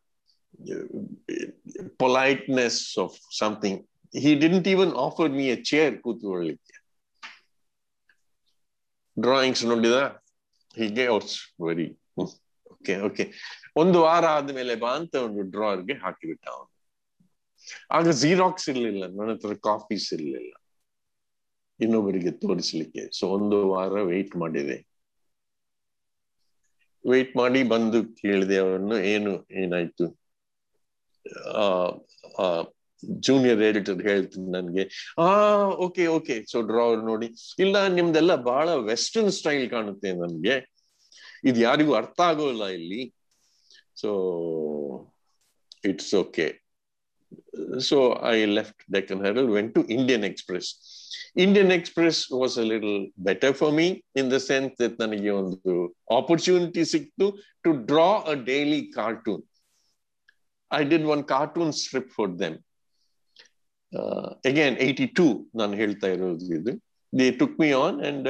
[1.99, 3.75] politeness of something.
[4.15, 5.91] He didn't even offer me a chair.
[5.97, 6.75] ಕೂತ್ಕೊಳ್ಳಿಕ್ಕೆ
[9.17, 9.99] drawings ನೋಡಿದ
[10.77, 11.37] ಹೀಗೆ ಔಟ್ಸ್
[11.67, 11.89] very
[12.73, 13.25] okay okay
[13.76, 16.70] ಒಂದು ವಾರ ಆದ್ಮೇಲೆ ಬಾ ಅಂತ ಒಂದು ಡ್ರಾರ್ಗೆ ಹಾಕಿಬಿಟ್ಟ ಅವನು.
[17.98, 20.54] ಆಗ ಜೀರಾಕ್ಸ್ ಇರ್ಲಿಲ್ಲ, ನನ್ನ ಹತ್ರ ಕಾಪೀಸ್ ಇರ್ಲಿಲ್ಲ.
[21.80, 23.04] ಇನ್ನೊಬ್ಬರಿಗೆ ತೋರಿಸ್ಲಿಕ್ಕೆ.
[23.18, 24.78] ಸೊ ಒಂದು ವಾರ ವೆಯ್ಟ್ ಮಾಡಿದೆ.
[27.12, 30.08] ವೆಯ್ಟ್ ಮಾಡಿ ಬಂದು ಕೇಳಿದೆ ಅವನು ಏನು, ಏನಾಯ್ತು?
[32.42, 32.46] ಆ
[33.28, 34.84] ಜೂನಿಯರ್ ಎಡಿಟರ್ ಹೇಳ್ತೀನಿ ನನ್ಗೆ.
[35.24, 35.28] ಆ
[35.86, 37.28] ಓಕೆ ಓಕೆ ಸೊ ಡ್ರಾವರ್ ನೋಡಿ.
[37.64, 40.56] ಇಲ್ಲ, ನಿಮ್ದೆಲ್ಲ ಬಹಳ ವೆಸ್ಟರ್ನ್ ಸ್ಟೈಲ್ ಕಾಣುತ್ತೆ ನನ್ಗೆ.
[41.50, 43.02] ಇದು ಯಾರಿಗೂ ಅರ್ಥ ಆಗೋಲ್ಲ ಇಲ್ಲಿ.
[44.01, 44.11] so
[45.85, 46.47] it's okay
[47.89, 47.97] so
[48.29, 50.69] I left Deccan Herald went to Indian Express
[51.45, 53.87] Indian Express was a little better for me
[54.21, 55.73] in the sense that ನನಗೆ ಒಂದು
[56.19, 57.27] ಆಪರ್ಚುನಿಟಿ ಸಿಕ್ತು
[57.65, 59.43] to draw a daily cartoon
[60.71, 62.57] I did one cartoon strip for them
[64.45, 66.73] again eighty two ನಾನು ಹೇಳ್ತಾ ಇರೋದು ಇದು
[67.13, 68.29] they took me on and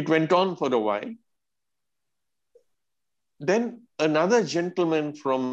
[0.00, 0.82] it went on for a
[3.40, 3.66] why then
[4.00, 5.46] another gentlemen from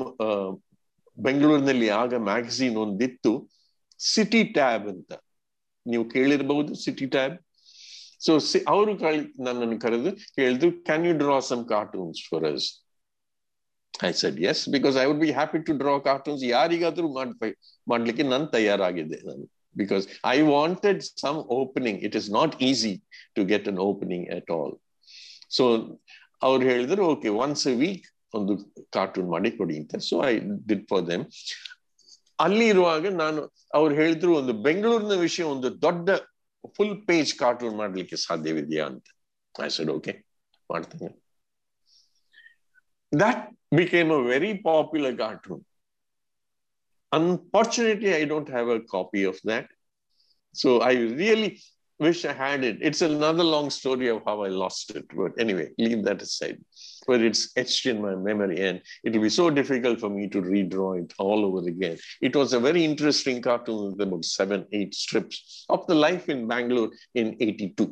[1.18, 3.32] ಬೆಂಗಳೂರಿನಲ್ಲಿ ಆಗ magazine ಒಂದಿತ್ತು
[4.00, 5.14] city tab ಅಂತ
[5.86, 7.36] ನೀವು ಕೇಳಿರಬಹುದು ಸಿಟಿ ಟ್ಯಾಬ್
[8.20, 8.32] ಸೊ
[8.68, 8.92] ಅವರು
[9.40, 12.68] ನನ್ನನ್ನು ಕರೆದು ಕೇಳಿದ್ರು can you draw some cartoons for us
[13.94, 18.46] I said yes because I would be happy to draw cartoons ಯಾರಿಗಾದ್ರೂ ಮಾಡ್ಬೇಕು ಮಾಡ್ಲಿಕ್ಕೆ ನಾನು
[18.48, 22.94] ತಯಾರಾಗಿದ್ದೆ ನಾನು because I wanted some opening it is not easy
[23.36, 24.74] to get an opening at all
[25.52, 25.64] so
[26.47, 28.07] ಅವ್ರು ಹೇಳಿದ್ರು okay once a week
[28.39, 28.53] ಒಂದು
[28.97, 29.97] cartoon ಮಾಡಿ ಕೊಡಿ ಅಂತ.
[30.09, 30.33] So I
[30.71, 31.25] did for them
[32.39, 33.41] ಅಲ್ಲಿ ಇರುವಾಗ ನಾನು,
[33.79, 36.09] ಅವ್ರು ಹೇಳಿದ್ರು ಒಂದು ಬೆಂಗಳೂರಿನ ವಿಷಯ ಒಂದು ದೊಡ್ಡ
[36.77, 39.07] ಫುಲ್ ಪೇಜ್ ಕಾರ್ಟೂನ್ ಮಾಡ್ಲಿಕ್ಕೆ ಸಾಧ್ಯವಿದೆಯಾ ಅಂತ.
[39.55, 40.13] ಐ ಸೆಡ್ ಓಕೆ
[40.71, 41.11] ಮಾಡ್ತೇನೆ.
[43.13, 43.43] That
[43.81, 45.63] became a very popular cartoon
[47.13, 49.69] unfortunately I don't have a copy of that
[50.55, 51.51] so I really
[52.00, 52.78] wish I had it.
[52.82, 55.06] It's another long story of how I lost it.
[55.16, 56.58] But anyway, leave that aside.
[57.08, 60.42] But it's etched in my memory, and it will be so difficult for me to
[60.42, 61.98] redraw it all over again.
[62.22, 66.48] It was a very interesting cartoon with about seven, eight strips of the life in
[66.48, 67.88] Bangalore in 82.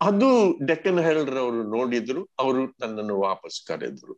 [0.00, 0.28] ಅದು
[0.68, 4.14] ಡೆಕ್ಕನ್ ಹೆರಲ್ಡ್ ಅವರು ನೋಡಿದ್ರು ಅವರು ನನ್ನನ್ನು ವಾಪಸ್ ಕರೆದ್ರು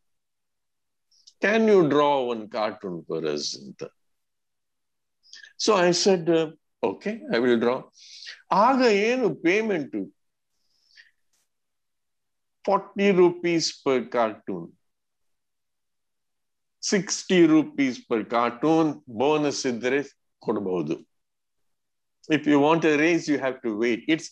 [1.44, 3.82] can you draw one cartoon for us ಅಂತ
[5.64, 6.30] so I said
[6.82, 7.76] okay I will draw
[8.66, 9.96] ಆಗ ಏನು payment
[12.64, 14.68] forty rupees per cartoon
[16.82, 18.90] sixty rupees per cartoon
[19.22, 20.00] bonus ಇದ್ರೆ
[20.42, 20.94] ಕೊಡಬಹುದು
[22.28, 24.30] if you want a raise you have to wait it's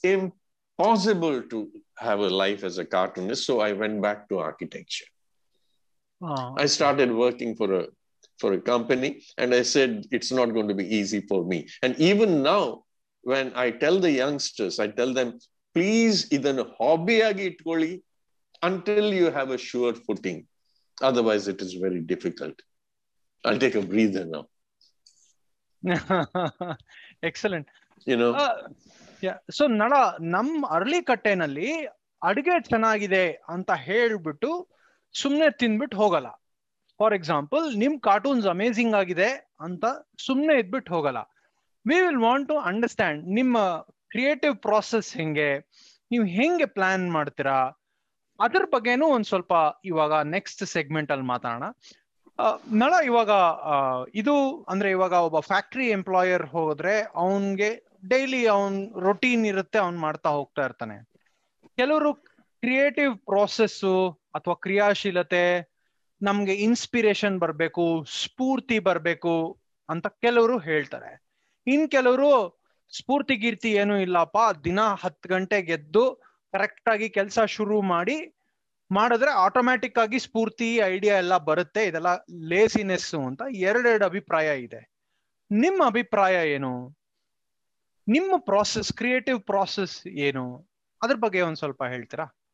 [0.78, 1.58] impossible to
[1.98, 5.08] have a life as a cartoonist so i went back to architecture
[6.62, 7.82] i started working for a
[8.41, 9.09] for a company
[9.41, 12.63] and i said it's not going to be easy for me and even now
[13.23, 15.29] when i tell the youngsters i tell them
[15.75, 17.91] please ಇದನ್ನು hobby ಆಗಿ ಇಟ್ಕೊಳ್ಳಿ
[18.61, 20.39] until you have a sure footing
[21.09, 22.55] otherwise it is very difficult
[23.43, 24.43] i'll take a breather now
[27.29, 27.67] Excellent.
[28.09, 28.31] you know
[29.57, 30.01] so early
[30.35, 31.69] ನಮ್ early ಕಟ್ಟೆನಲ್ಲಿ
[32.21, 34.49] ಅಡುಗೆ ಚೆನ್ನಾಗಿದೆ ಅಂತ ಹೇಳ್ಬಿಟ್ಟು
[35.15, 36.29] ಸುಮ್ಮನೆ ತಿನ್ಬಿಟ್ಟು ಹೋಗಲ್ಲ
[36.99, 39.29] ಫಾರ್ ಎಕ್ಸಾಂಪಲ್ ನಿಮ್ ಕಾರ್ಟೂನ್ಸ್ ಅಮೇಸಿಂಗ್ ಆಗಿದೆ
[39.65, 39.85] ಅಂತ
[40.25, 41.21] ಸುಮ್ನೆ ಇದ್ಬಿಟ್ಟು ಹೋಗಲ್ಲ.
[41.85, 43.57] We will want to understand ನಿಮ್ಮ
[44.13, 45.49] ಕ್ರಿಯೇಟಿವ್ ಪ್ರಾಸೆಸ್ ಹೆಂಗೆ,
[46.11, 47.59] ನೀವು ಹೆಂಗೆ ಪ್ಲಾನ್ ಮಾಡ್ತೀರಾ?
[48.39, 49.53] ಅದ್ರ ಬಗ್ಗೆನೂ ಒಂದ್ ಸ್ವಲ್ಪ
[49.91, 51.67] ಇವಾಗ ನೆಕ್ಸ್ಟ್ ಸೆಗ್ಮೆಂಟ್ ಅಲ್ಲಿ ಮಾತಾಡೋಣ.
[52.81, 53.31] ನಳ ಇವಾಗ
[54.21, 54.33] ಇದು
[54.71, 57.69] ಅಂದ್ರೆ ಇವಾಗ ಒಬ್ಬ ಫ್ಯಾಕ್ಟ್ರಿ ಎಂಪ್ಲಾಯರ್ ಹೋದ್ರೆ ಅವನ್ಗೆ
[58.13, 58.77] ಡೈಲಿ ಅವನ್
[59.07, 60.97] ರೊಟೀನ್ ಇರುತ್ತೆ, ಅವ್ನ್ ಮಾಡ್ತಾ ಹೋಗ್ತಾ ಇರ್ತಾನೆ.
[61.79, 62.11] ಕೆಲವರು
[62.63, 63.95] ಕ್ರಿಯೇಟಿವ್ ಪ್ರಾಸೆಸ್ಸು
[64.37, 65.45] ಅಥವಾ ಕ್ರಿಯಾಶೀಲತೆ
[66.21, 69.59] ನಮ್ಗೆ ಇನ್ಸ್ಪಿರೇಷನ್ ಬರಬೇಕು, ಸ್ಫೂರ್ತಿ ಬರ್ಬೇಕು
[69.89, 71.25] ಅಂತ ಕೆಲವರು ಹೇಳ್ತಾರೆ.
[71.67, 72.61] ಇನ್ ಕೆಲವರು
[72.97, 76.15] ಸ್ಫೂರ್ತಿ ಗೀರ್ತಿ ಏನು ಇಲ್ಲಪ್ಪ, ದಿನ ಹತ್ತು ಗಂಟೆ ಗೆದ್ದು
[76.51, 78.35] ಕರೆಕ್ಟ್ ಆಗಿ ಕೆಲಸ ಶುರು ಮಾಡಿ,
[78.91, 81.85] ಮಾಡಿದ್ರೆ ಆಟೋಮ್ಯಾಟಿಕ್ ಆಗಿ ಸ್ಫೂರ್ತಿ ಐಡಿಯಾ ಎಲ್ಲ ಬರುತ್ತೆ.
[81.85, 82.07] ಇದೆಲ್ಲ
[82.47, 84.95] ಲೇಸಿನೆಸ್ ಅಂತ ಎರಡೆರಡು ಅಭಿಪ್ರಾಯ ಇದೆ.
[85.51, 86.97] ನಿಮ್ಮ ಅಭಿಪ್ರಾಯ ಏನು?
[88.07, 90.69] ನಿಮ್ಮ ಪ್ರಾಸೆಸ್ ಕ್ರಿಯೇಟಿವ್ ಪ್ರಾಸೆಸ್ ಏನು?
[91.03, 92.44] ಅದ್ರ ಬಗ್ಗೆ ಒಂದ್ ಸ್ವಲ್ಪ ಹೇಳ್ತೀರಾ?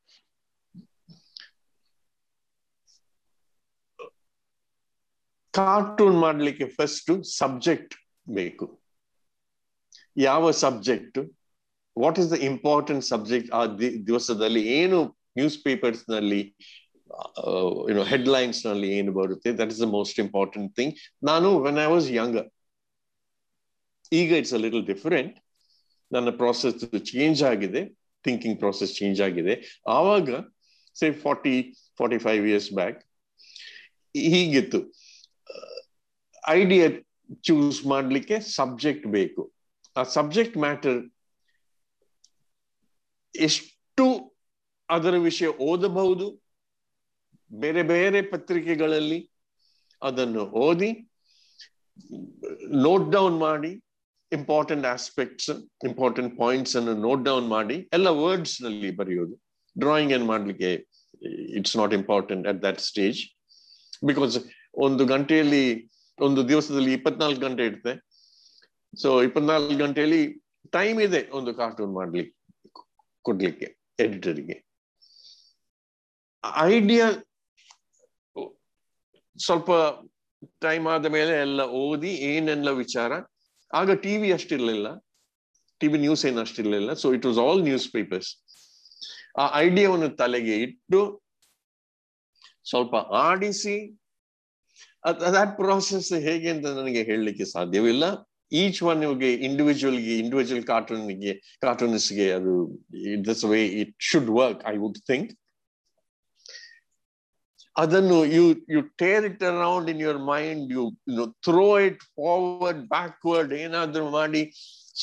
[5.60, 7.93] ಕಾರ್ಟೂನ್ ಮಾಡ್ಲಿಕ್ಕೆ ಫಸ್ಟ್ ಸಬ್ಜೆಕ್ಟ್
[8.38, 8.66] ಬೇಕು.
[10.28, 11.20] ಯಾವ subject
[12.04, 13.62] what is the important subject ಆ
[14.10, 14.99] ದಿವಸದಲ್ಲಿ ಏನು
[15.39, 16.41] ನ್ಯೂಸ್ ಪೇಪರ್ಸ್ನಲ್ಲಿ
[17.89, 19.49] ಯುನೋ ಹೆಡ್ಲೈನ್ಸ್ನಲ್ಲಿ ಏನು ಬರುತ್ತೆ?
[19.60, 20.93] That is the most important thing
[21.30, 22.49] ನಾನು ವೆನ್ ಐ ವಾಸ್ ಯಂಗರ್
[24.22, 25.36] ಈಗ ಇಟ್ಸ್ ಅ ಲಿಟಲ್ ಡಿಫರೆಂಟ್
[26.12, 26.80] ನನ್ನ ಪ್ರಾಸೆಸ್
[27.12, 27.82] ಚೇಂಜ್ ಆಗಿದೆ
[28.26, 29.54] ಥಿಂಕಿಂಗ್ ಪ್ರಾಸೆಸ್ ಚೇಂಜ್ ಆಗಿದೆ.
[29.97, 30.30] ಆವಾಗ
[30.99, 31.56] say forty
[31.99, 32.99] forty five years back
[34.34, 34.80] ಹೀಗಿತ್ತು.
[36.58, 36.86] ಐಡಿಯಾ
[37.47, 39.41] ಚೂಸ್ ಮಾಡ್ಲಿಕ್ಕೆ ಸಬ್ಜೆಕ್ಟ್ ಬೇಕು.
[39.95, 40.99] ಆ ಸಬ್ಜೆಕ್ಟ್ ಮ್ಯಾಟರ್
[43.36, 44.06] ಎಷ್ಟು
[44.89, 46.26] ಅದರ ವಿಷಯ ಓದಬಹುದು?
[47.52, 49.20] ಬೇರೆ ಬೇರೆ ಪತ್ರಿಕೆಗಳಲ್ಲಿ
[50.02, 50.91] ಅದನ್ನು ಓದಿ
[52.86, 53.72] ನೋಟ್ ಡೌನ್ ಮಾಡಿ
[54.32, 55.49] ಇಂಪಾರ್ಟೆಂಟ್ ಆಸ್ಪೆಕ್ಟ್ಸ್
[55.89, 59.36] ಇಂಪಾರ್ಟೆಂಟ್ ಪಾಯಿಂಟ್ಸ್ ಅನ್ನು ನೋಟ್ ಡೌನ್ ಮಾಡಿ, ಎಲ್ಲ ವರ್ಡ್ಸ್ನಲ್ಲಿ ಬರೆಯೋದು.
[59.76, 60.72] ಡ್ರಾಯಿಂಗ್ ಏನ್ ಮಾಡ್ಲಿಕ್ಕೆ
[61.60, 63.20] it's not important at that stage
[64.10, 64.36] because
[64.74, 65.64] ಒಂದು ಗಂಟೆಯಲ್ಲಿ
[66.20, 67.94] ಒಂದು ದಿವಸದಲ್ಲಿ ಇಪ್ಪತ್ನಾಲ್ಕು ಗಂಟೆ ಇರುತ್ತೆ.
[68.94, 70.22] ಸೊ ಇಪ್ಪತ್ನಾಲ್ಕು ಗಂಟೆಯಲ್ಲಿ
[70.78, 72.34] ಟೈಮ್ ಇದೆ ಒಂದು ಕಾರ್ಟೂನ್ ಮಾಡ್ಲಿಕ್ಕೆ
[73.28, 73.68] ಕೊಡ್ಲಿಕ್ಕೆ
[74.06, 74.58] ಎಡಿಟರ್ಗೆ
[76.76, 77.08] ಐಡಿಯಾ
[79.38, 79.72] ಸ್ವಲ್ಪ
[80.66, 83.12] ಟೈಮ್ ಆದ ಮೇಲೆ ಎಲ್ಲ ಓದಿ ಏನೆಲ್ಲ ವಿಚಾರ,
[83.80, 84.88] ಆಗ ಟಿವಿ ಅಷ್ಟಿರ್ಲಿಲ್ಲ.
[85.82, 86.94] ಟಿವಿ ನ್ಯೂಸ್ ಏನು ಅಷ್ಟಿರ್ಲಿಲ್ಲ.
[87.02, 87.62] So it was all
[87.98, 88.32] newspapers
[89.42, 91.02] ಆ ಐಡಿಯಾವನ್ನು ತಲೆಗೆ ಇಟ್ಟು
[92.72, 92.96] ಸ್ವಲ್ಪ
[93.28, 93.76] ಆಡಿಸಿ
[95.36, 98.04] ದಟ್ ಪ್ರಾಸೆಸ್ ಹೇಗೆ ಅಂತ ನನಗೆ ಹೇಳಲಿಕ್ಕೆ ಸಾಧ್ಯವಿಲ್ಲ.
[98.52, 102.54] ಈಚ್ ಒನ್ ನಿಮಗೆ ಇಂಡಿವಿಜುವಲ್ಗೆ ಇಂಡಿವಿಜುವಲ್ ಕಾರ್ಟೂನ್ಗೆ ಕಾರ್ಟೂನಿಸ್ಟ್ಗೆ ಅದು
[103.28, 105.30] this way it should work I would think
[107.76, 110.84] ಅದನ್ನು you you tear it around in your mind you
[111.47, 114.41] throw it forward backward ಏನಾದ್ರೂ ಮಾಡಿ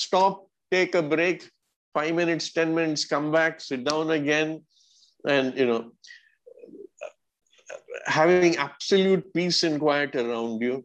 [0.03, 0.41] stop
[0.73, 1.45] take a break
[1.95, 4.53] five minutes ten minutes come back sit down again
[5.25, 5.79] and you know
[8.08, 10.76] having absolute peace and quiet around you,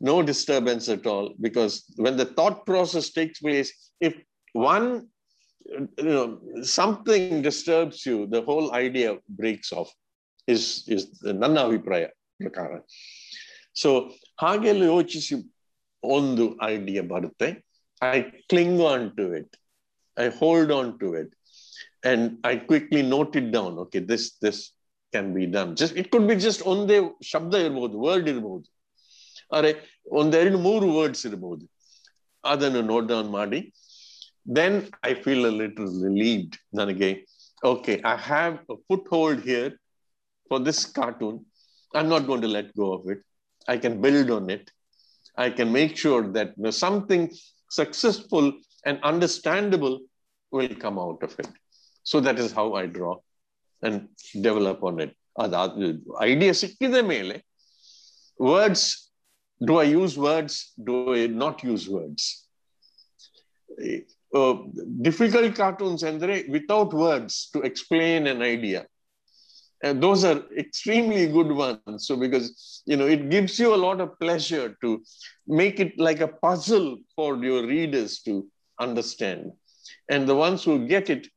[0.00, 1.26] no disturbance at all.
[1.40, 4.14] Because when the thought process takes place, if
[4.52, 4.86] one,
[5.66, 6.26] you know,
[6.62, 9.10] something disturbs you, the whole idea
[9.40, 9.90] breaks off.
[10.48, 10.62] Is
[10.94, 11.02] is
[11.42, 12.04] ನನ್ನ ಅಭಿಪ್ರಾಯ
[12.42, 12.70] ಪ್ರಕಾರ
[13.82, 13.90] so
[14.42, 15.34] ಹಾಗೆಲ್ಲ ಯೋಚಿಸಿ
[16.02, 16.44] ಒಂದು
[16.74, 17.48] idea ಬರುತ್ತೆ
[18.02, 18.18] I
[18.52, 19.54] cling on to it
[20.16, 21.32] I hold on to it
[22.10, 24.62] and I quickly note it down okay this this
[25.14, 26.98] can be done just it could be just ಒಂದೇ
[27.32, 28.68] ಶಬ್ದ ಇರಬಹುದು ವರ್ಡ್ ಇರಬಹುದು
[29.58, 29.70] ಅರೆ
[30.20, 31.64] ಒಂದೆರಡು ಮೂರು ವರ್ಡ್ಸ್ ಇರಬಹುದು
[32.44, 33.60] ಅದನ್ನು ನೋಟ್ ಡೌನ್ ಮಾಡಿ
[34.58, 37.10] then I feel a little relieved ನನಗೆ
[37.62, 38.54] okay I have
[38.86, 39.72] put hold here
[40.50, 41.38] for this cartoon
[41.94, 43.22] I am not going to let go of it
[43.68, 44.68] I can build on it
[45.38, 47.26] I can make sure that something
[47.70, 48.50] successful
[48.84, 49.96] and understandable
[50.52, 51.52] will come out of it
[52.06, 53.12] so that is how I draw
[53.86, 54.00] and
[54.46, 55.90] develop on it ಅದಾದ
[56.30, 57.36] idea ಸಿಕ್ಕಿದ ಮೇಲೆ
[58.50, 58.88] words
[59.62, 60.72] do I use words?
[60.82, 62.46] Do I not use words?
[64.34, 64.54] Uh,
[65.02, 68.86] difficult cartoons and without words to explain an idea.
[69.82, 72.06] And those are extremely good ones.
[72.06, 75.02] So because you know it gives you a lot of pleasure to
[75.46, 78.46] make it like a puzzle for your readers to
[78.78, 79.52] understand.
[80.08, 81.28] And the ones who get it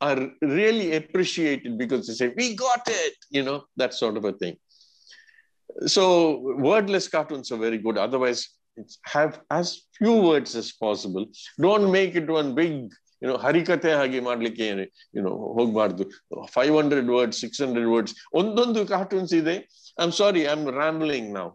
[0.00, 4.32] are really appreciated because they say, We got it, you know, that sort of a
[4.32, 4.56] thing.
[5.86, 6.02] So
[6.66, 7.98] wordless cartoons are very good.
[7.98, 11.26] Otherwise, it's have as few words as possible.
[11.60, 12.72] Don't make it one big,
[13.22, 14.66] you know, ಹರಿಕತೆ ಹಾಗೆ ಮಾಡ್ಲಿಕ್ಕೆ
[15.16, 16.04] you know ಹೋಗ್ಬಾರ್ದು
[16.56, 19.56] five hundred words six hundred words ಒಂದೊಂದು cartoons ಇದೆ
[19.98, 21.52] I am sorry I am rambling ನಾವು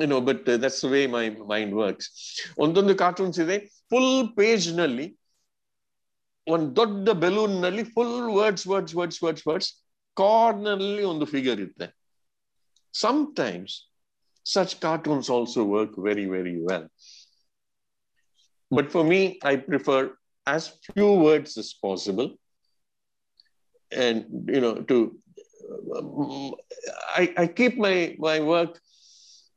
[0.00, 2.06] you know but uh, that's the way my mind works
[2.64, 3.56] ಒಂದೊಂದು cartoons ಇದೆ
[3.92, 5.06] full page ನಲ್ಲಿ
[6.54, 9.70] ಒಂದು ದೊಡ್ಡ ಬೆಲೂನ್ ನಲ್ಲಿ full words words words words words
[10.22, 11.88] corner ಅಲ್ಲಿ ಒಂದು ಫಿಗರ್ ಇರುತ್ತೆ
[12.92, 13.70] sometimes
[14.44, 16.84] such cartoons also work very very well
[18.70, 20.00] but for me i prefer
[20.46, 22.28] as few words as possible
[23.92, 24.96] and you know to
[27.20, 28.80] I, I keep my my work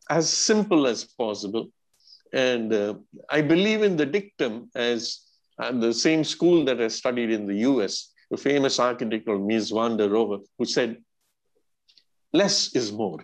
[0.09, 1.65] as simple as possible
[2.33, 2.93] and uh,
[3.29, 5.01] i believe in the dictum as
[5.60, 7.94] uh, the same school that i studied in the us
[8.36, 10.90] a famous architect called mies van der rohe who said
[12.40, 13.20] less is more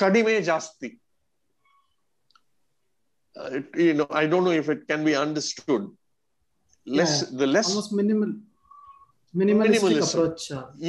[0.00, 0.90] kadime jasti
[3.40, 5.84] uh, you know i don't know if it can be understood
[6.98, 7.38] less Yeah.
[7.40, 8.32] the less almost minimal
[9.40, 10.08] minimalistic Minimalism.
[10.08, 10.42] approach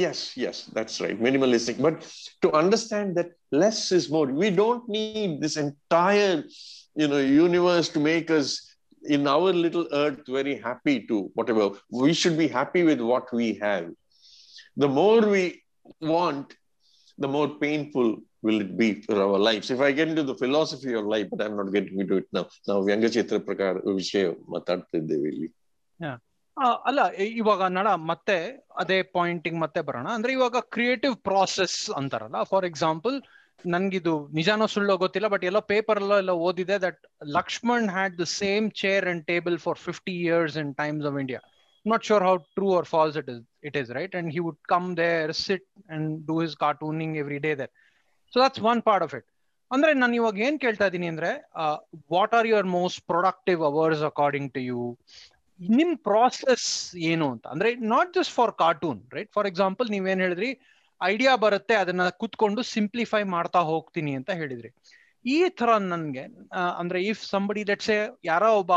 [0.04, 1.96] yes yes that's right minimalistic but
[2.42, 3.30] to understand that
[3.62, 6.36] less is more we don't need this entire
[6.97, 8.47] you know universe to make us
[9.03, 11.65] in our little earth very happy to whatever
[11.97, 13.85] we should be happy with what we have
[14.77, 15.43] the more we
[16.09, 16.45] want
[17.17, 18.07] the more painful
[18.43, 21.41] will it be for our lives if i get into the philosophy of life but
[21.41, 25.49] i'm not getting into it now ನಾವು ವ್ಯಂಗ್ಯಚಿತ್ರ ಪ್ರಕಾರ ವಿಷಯ ಮಾತಾಡ್ತಿದ್ದೇವೆ ಇಲ್ಲಿ
[26.57, 28.35] ಆ, ಅಲ್ಲ E- ಇವಾಗ ನಡ ಮತ್ತೆ
[28.77, 33.15] ಅದೇ Poynting ಮತ್ತೆ ಬರೋಣ ಅಂದ್ರೆ ಇವಾಗ ಕ್ರಿಯೇಟಿವ್ ಪ್ರಾಸೆಸ್ ಅಂತಾರಲ್ಲ ಫಾರ್ ಎಕ್ಸಾಂಪಲ್
[33.64, 37.00] ನನ್ಗಿದು ನಿಜಾನೋ ಸುಳ್ಳೋ ಗೊತ್ತಿಲ್ಲ ಬಟ್ ಎಲ್ಲೋ ಪೇಪರ್ ಎಲ್ಲ ಎಲ್ಲ ಓದಿದೆ that
[37.36, 41.40] Laxman had the same chair and table for fifty years in Times of India
[41.86, 44.86] not sure how true or false it is it is right and he would come
[44.98, 47.72] there sit and do his cartooning every day there
[48.32, 49.26] so that's one part of it
[49.70, 51.30] ಅಂದ್ರೆ ನಾನು ಇವಾಗ ಏನ್ ಕೇಳ್ತಾ ಇದ್ದೀನಿ ಅಂದ್ರೆ
[52.12, 54.82] what are your most productive hours according to you
[55.60, 56.66] ನಿಮ್ process
[57.06, 57.44] ಏನು ಅಂತ?
[57.52, 60.50] ಅಂದ್ರೆ not just for cartoon right for example ನೀವೇನ್ ಹೇಳಿದ್ರಿ
[61.02, 64.70] ಐಡಿಯಾ ಬರುತ್ತೆ, ಅದನ್ನ ಕುತ್ಕೊಂಡು ಸಿಂಪ್ಲಿಫೈ ಮಾಡ್ತಾ ಹೋಗ್ತೀನಿ ಅಂತ ಹೇಳಿದ್ರಿ
[65.24, 66.24] ಈ ತರ ನನ್ಗೆ
[66.76, 68.72] ಅಂದ್ರೆ ಇಫ್ ಸಂಬಡಿ ಲೆಟ್ಸೆ ಯಾರೋ ಒಬ್ಬ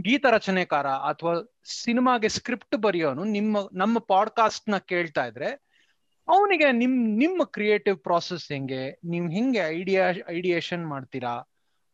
[0.00, 1.32] ಗೀತ ರಚನೆಕಾರ ಅಥವಾ
[1.64, 5.50] ಸಿನಿಮಾಗೆ ಸ್ಕ್ರಿಪ್ಟ್ ಬರೆಯೋನು ನಿಮ್ಮ, ನಮ್ಮ ಪಾಡ್ಕಾಸ್ಟ್ನ ಕೇಳ್ತಾ ಇದ್ರೆ,
[6.28, 11.34] ಅವನಿಗೆ ನಿಮ್, ನಿಮ್ಮ ಕ್ರಿಯೇಟಿವ್ ಪ್ರಾಸೆಸ್ ಹೆಂಗೆ, ನೀವು ಹೆಂಗೆ ಐಡಿಯಾ ಐಡಿಯೇಷನ್ ಮಾಡ್ತೀರಾ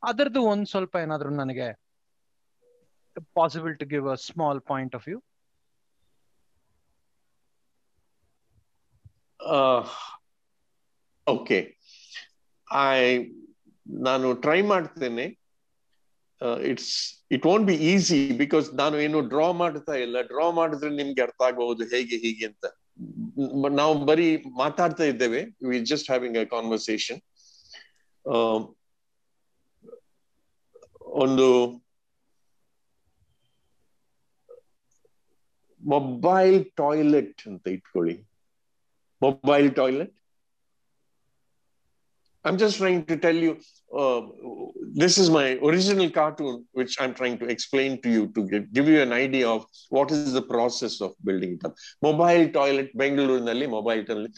[0.03, 1.69] ಅದರದ್ದು ಒಂದ್ ಸ್ವಲ್ಪ ಏನಾದ್ರು ನನಗೆ
[3.35, 5.19] possible to give a small point of view?
[9.41, 9.83] Uh,
[11.27, 11.59] okay
[12.69, 13.01] I
[13.87, 15.27] ನಾನು ಟ್ರೈ ಮಾಡ್ತೇನೆ.
[16.71, 16.93] It's
[17.31, 20.23] it won't be easy because ನಾನು ಏನು ಡ್ರಾ ಮಾಡ್ತಾ ಇಲ್ಲ.
[20.23, 22.67] ಡ್ರಾ ಮಾಡಿದ್ರೆ ನಿಮ್ಗೆ ಅರ್ಥ ಆಗಬಹುದು ಹೇಗೆ ಹೀಗೆ ಅಂತ.
[23.81, 24.29] ನಾವು ಬರೀ
[24.59, 25.43] ಮಾತಾಡ್ತಾ ಇದ್ದೇವೆ.
[25.69, 27.21] We just having a conversation
[31.25, 31.49] ಒಂದು
[35.83, 38.17] ಮೊಬೈಲ್ ಟಾಯ್ಲೆಟ್ ಅಂತ ಇಟ್ಕೊಳ್ಳಿ.
[39.23, 40.13] Mobile toilet.
[42.45, 43.53] I'm just trying to tell you,
[43.93, 44.21] uh,
[44.95, 48.89] this is my original cartoon, which I'm trying to explain to you to give, give
[48.89, 49.61] you an idea of
[49.97, 51.75] what is the process of building it up.
[52.09, 54.33] Mobile toilet, ಬೆಂಗಳೂರಿನಲ್ಲಿ mobile toilet,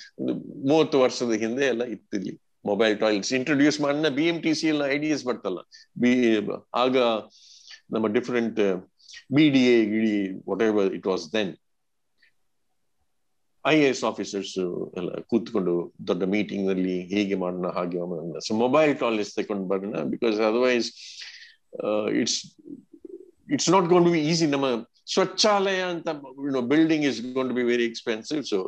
[0.71, 5.23] ಮೂವತ್ತು ವರ್ಷದ ಹಿಂದೆ ಎಲ್ಲ ಇತ್ತಿಲ್ಲಿ mobile toilets introduce ಮಾಡಿದ B M T C ಎಲ್ಲ ideas
[5.29, 5.61] ಬರ್ತಲ್ಲ
[6.03, 6.11] ಬಿ
[6.85, 6.97] ಆಗ
[7.95, 8.61] ನಮ್ಮ different
[9.37, 10.17] B D A ಗಿಡಿ
[10.71, 11.53] whatever it was then
[13.65, 14.53] I A S officers
[14.99, 15.73] ಎಲ್ಲ ಕೂತ್ಕೊಂಡು
[16.09, 20.89] ದೊಡ್ಡ ಮೀಟಿಂಗ್ನಲ್ಲಿ ಹೇಗೆ ಮಾಡೋಣ, ಹಾಗೆ ಮಾಡೋಣ ಸೊ ಮೊಬೈಲ್ ಟಾಯ್ಲೆಟ್ಸ್ ತಗೊಂಡು ಬರೋಣ because otherwise
[22.21, 22.39] it's
[23.55, 24.69] it's not gonna be easy ನಮ್ಮ
[25.15, 26.09] ಸ್ವಚ್ಛಾಲಯ ಅಂತ
[26.73, 28.59] building is gonna be very expensive so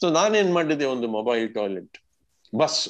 [0.00, 1.96] so ನಾನೇನ್ ಮಾಡಿದೆ ಒಂದು mobile toilet
[2.52, 2.80] bus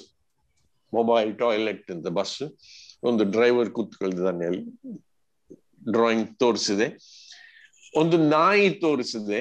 [0.92, 2.36] mobile toilet ಅಂತ ಬಸ್
[3.08, 4.64] ಒಂದು ಡ್ರೈವರ್ ಕೂತ್ಕೊಳ್ತಿದ್ದಾನೆ ಅಲ್ಲಿ
[5.92, 6.86] ಡ್ರಾಯಿಂಗ್ ತೋರಿಸಿದೆ.
[8.00, 9.40] ಒಂದು ನಾಯಿ ತೋರಿಸಿದೆ.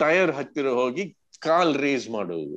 [0.00, 1.04] ಟೈರ್ ಹತ್ತಿರ ಹೋಗಿ
[1.42, 2.56] ಕಾಲ್ ರೇಸ್ ಮಾಡೋದು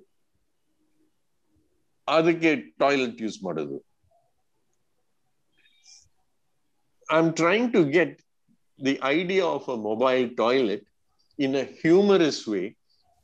[2.08, 2.52] ಅದಕ್ಕೆ
[2.82, 3.78] ಟಾಯ್ಲೆಟ್ ಯೂಸ್ ಮಾಡೋದು
[7.10, 8.16] I am trying to get
[8.80, 10.86] the idea of a mobile toilet
[11.40, 12.62] in a humorous way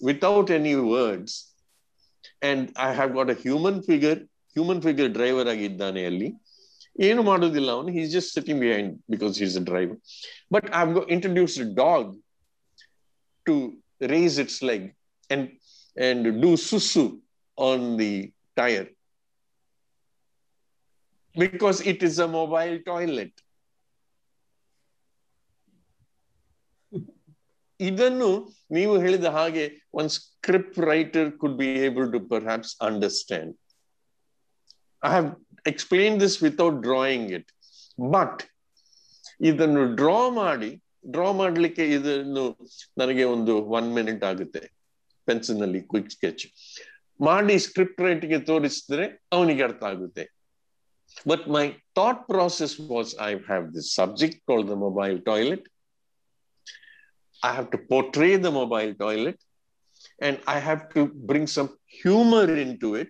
[0.02, 1.38] without any words
[2.50, 4.20] and I have got a human figure
[4.56, 6.30] human figure driver ಆಗಿದ್ದಾನೆ ಅಲ್ಲಿ
[7.02, 10.00] ಏನು ಮಾಡೋದಿಲ್ಲ ಅವನು he's just sitting behind because he's a driver
[10.54, 12.10] but I have introduce dog
[13.46, 13.56] to
[14.14, 14.86] raise its leg
[15.30, 15.48] and
[15.98, 17.04] and do ಸುಸ್ಸು
[17.58, 18.14] on the
[18.54, 18.88] tyre
[21.36, 23.38] because it is a mobile toilet
[27.80, 28.30] ಇದನ್ನು
[28.72, 33.54] ನೀವು ಹೇಳಿದ ಹಾಗೆ one script writer could be able to perhaps understand
[35.02, 35.28] I have
[35.66, 37.52] explain this without drawing it
[38.00, 38.42] but
[39.42, 40.72] ಇದನ್ನು draw ಮಾಡಿ
[41.14, 42.46] draw ಮಾಡ್ಲಿಕ್ಕೆ ಇದನ್ನು
[43.02, 44.64] ನನಗೆ ಒಂದು ಒನ್ ಮಿನಿಟ್ ಆಗುತ್ತೆ
[45.28, 46.46] ಪೆನ್ಸಿಲ್ ನಲ್ಲಿ ಕ್ವಿಕ್ ಸ್ಕೆಚ್
[47.20, 50.26] ಮಾಡಿ ಸ್ಕ್ರಿಪ್ಟ್ ರೈಟ್ಗೆ ತೋರಿಸಿದ್ರೆ ಅವನಿಗೆ ಅರ್ಥ ಆಗುತ್ತೆ
[51.32, 51.66] but my
[52.00, 55.66] thought process was I have this subject call the mobile toilet
[57.42, 59.40] I have to portray the mobile toilet
[60.20, 63.10] and I have to bring some humor into it.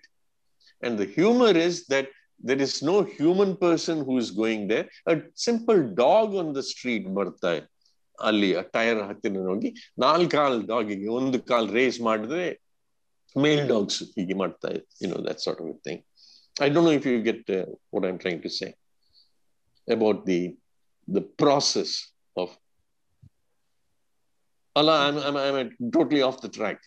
[0.84, 2.08] And the humor is that
[2.40, 4.88] there is no human person who is going there.
[5.08, 7.54] A simple dog on the street ಬರ್ತಾ
[8.28, 9.70] ಅಲ್ಲಿ tyre ಹತ್ತಿರ ಹೋಗಿ
[10.06, 12.46] ನಾಲ್ಕು ಕಾಲ್ ಡಾಗಿಗೆ ಒಂದು ಕಾಲ್ race ಮಾಡಿದ್ರೆ
[13.46, 14.70] ಮೇಲ್ dogs ಹೀಗೆ ಮಾಡ್ತಾ
[15.02, 16.02] you know that sort of thing
[16.66, 17.50] I don't know if you get
[17.96, 18.70] what I am trying to say
[19.98, 20.42] about the
[21.08, 21.96] the process
[22.44, 22.56] of
[24.76, 26.80] Allah, I'm, I'm, I'm totally off the track.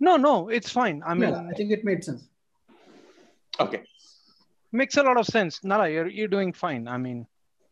[0.00, 0.96] No, no, it's fine.
[1.06, 2.22] I mean, Yeah, I think it made sense.
[3.64, 3.80] Okay.
[4.72, 5.62] makes a lot of sense.
[5.62, 6.88] Nala, you're you're doing fine.
[6.88, 7.26] I mean,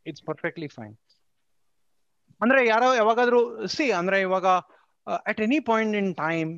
[0.06, 0.96] it's perfectly fine.
[2.41, 4.47] ಅಂದ್ರೆ ಯಾರೋ ಯಾವಾಗಾದ್ರೂ C ಅಂದ್ರೆ ಇವಾಗ
[5.25, 6.51] at any point in time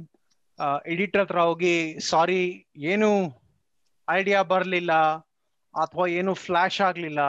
[0.94, 1.76] editor ಹತ್ರ ಹೋಗಿ
[2.10, 2.42] ಸಾರಿ
[2.92, 3.10] ಏನು
[4.08, 4.94] idea ಬರ್ಲಿಲ್ಲ
[5.76, 7.22] ಅಥವಾ ಏನು ಫ್ಲಾಶ್ ಆಗ್ಲಿಲ್ಲ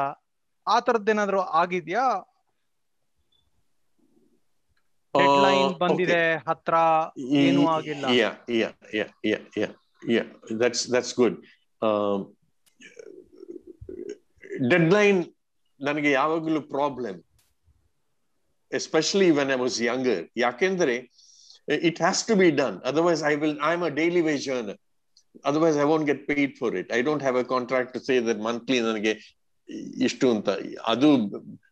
[0.67, 2.05] ಆ ತರದ್ದೇನಾದ್ರೂ ಆಗಿದ್ಯಾ?
[5.15, 6.75] ಡೆಡ್ಲೈನ್ ಬಂದಿದೆ ಹತ್ರ
[7.41, 8.05] ಏನು ಆಗಿಲ್ಲ.
[8.21, 8.35] yeah,
[9.25, 9.43] yeah,
[10.13, 10.27] yeah.
[10.93, 11.37] That's good
[14.71, 15.21] deadline
[15.81, 17.19] ನನಗೆ ಯಾವಾಗಲೂ problem
[19.39, 20.97] when I was younger ಯಾಕೆಂದ್ರೆ
[21.69, 24.81] it has to be done otherwise I will I am a daily wage earner
[25.45, 28.39] otherwise I want get paid for it I don't have a contract to say that
[28.39, 29.13] monthly ನನಗೆ
[30.03, 30.49] ಇಷ್ಟು ಅಂತ.
[30.87, 31.09] ಅದು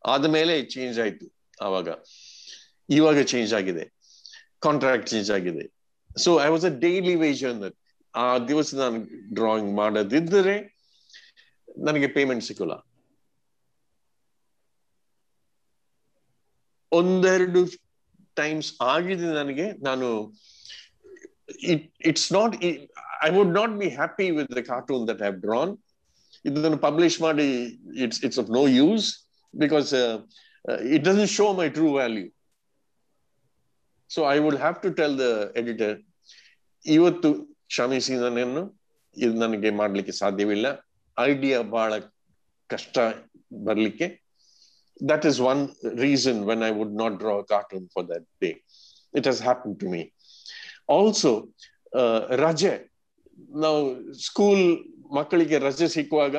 [0.04, 1.26] ಆದ ಮೇಲೆ change ಆಯ್ತು
[1.60, 1.88] ಆವಾಗ.
[2.88, 3.84] ಇವಾಗ change ಆಗಿದೆ.
[4.60, 5.64] ಕಾಂಟ್ರಾಕ್ಟ್ ಚೇಂಜ್ ಆಗಿದೆ.
[6.24, 7.74] So I was a daily wage earner
[8.14, 8.98] ಆ ದಿವಸ ನಾನು
[9.34, 10.54] ಡ್ರಾಯಿಂಗ್ ಮಾಡದಿದ್ದರೆ
[11.78, 12.87] ನನಗೆ ಪೇಮೆಂಟ್ ಸಿಕ್ಕಲ್ಲ
[16.92, 17.62] ಒಂದೆರಡು
[18.36, 20.08] ಟೈಮ್ಸ್ ಆಗಿದೆ ನನಗೆ ನಾನು
[21.72, 22.54] it it's not
[23.22, 25.72] I would not be happy with the cartoon that have drawn
[26.44, 27.46] ಇದನ್ನು ಪಬ್ಲಿಷ್ ಮಾಡಿ
[27.94, 29.06] it's it's of no use
[29.54, 29.94] because
[30.92, 32.26] it doesn't show my true value
[34.10, 35.96] so I would have to tell the editor
[36.86, 37.30] ಇವತ್ತು
[37.66, 38.62] ಕ್ಷಮಿಸಿ ನನ್ನನ್ನು
[39.16, 40.66] ಇದು ನನಗೆ ಮಾಡ್ಲಿಕ್ಕೆ ಸಾಧ್ಯವಿಲ್ಲ.
[41.18, 41.92] Idea ಬಹಳ
[42.70, 42.98] ಕಷ್ಟ
[43.64, 44.06] ಬರ್ಲಿಕ್ಕೆ
[45.01, 45.61] that is one
[46.05, 48.55] reason when I would not draw a cartoon for that day.
[49.13, 50.01] It has happened to me.
[50.87, 51.49] Also,
[51.93, 52.73] uh, Raja.
[53.65, 53.75] Now,
[54.27, 54.59] school
[55.17, 56.35] ಮಕ್ಕಳಿಗೆ ರಜೆ ಸಿಕ್ಕುವಾಗ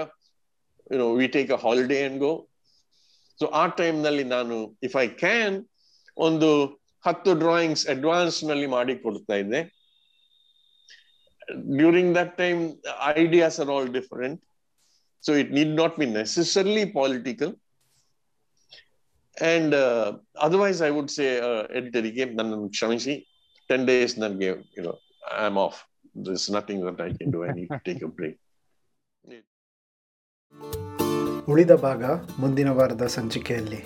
[0.91, 2.31] you know we take a holiday and go
[3.39, 4.57] so ಆ time ನಲ್ಲಿ ನಾನು
[4.87, 5.57] if I can
[6.17, 6.49] ಒಂದು
[7.05, 9.61] ಹತ್ತು drawings advance ನಲ್ಲಿ ಮಾಡಿ ಕೊಡ್ತಾ ಇದ್ದೆ
[11.79, 12.63] during that time
[13.23, 14.41] ideas are all different
[15.25, 17.53] so it need not be necessarily political
[19.42, 19.76] And
[20.38, 21.26] otherwise I would say
[21.74, 23.16] ಎಡಿಟರಿಗೆ ನನ್ನನ್ನು ಕ್ಷಮಿಸಿ
[23.70, 24.46] ಟೆನ್ ಡೇಸ್ ನನಗೆ
[24.78, 24.94] you know
[25.38, 25.80] I am off
[26.28, 28.38] this nothing that I can do I need take a break
[31.48, 32.04] ಉಳಿದ ಭಾಗ
[32.40, 33.80] ಮುಂದಿನ ವಾರದ ಸಂಚಿಕೆಯಲ್ಲಿ.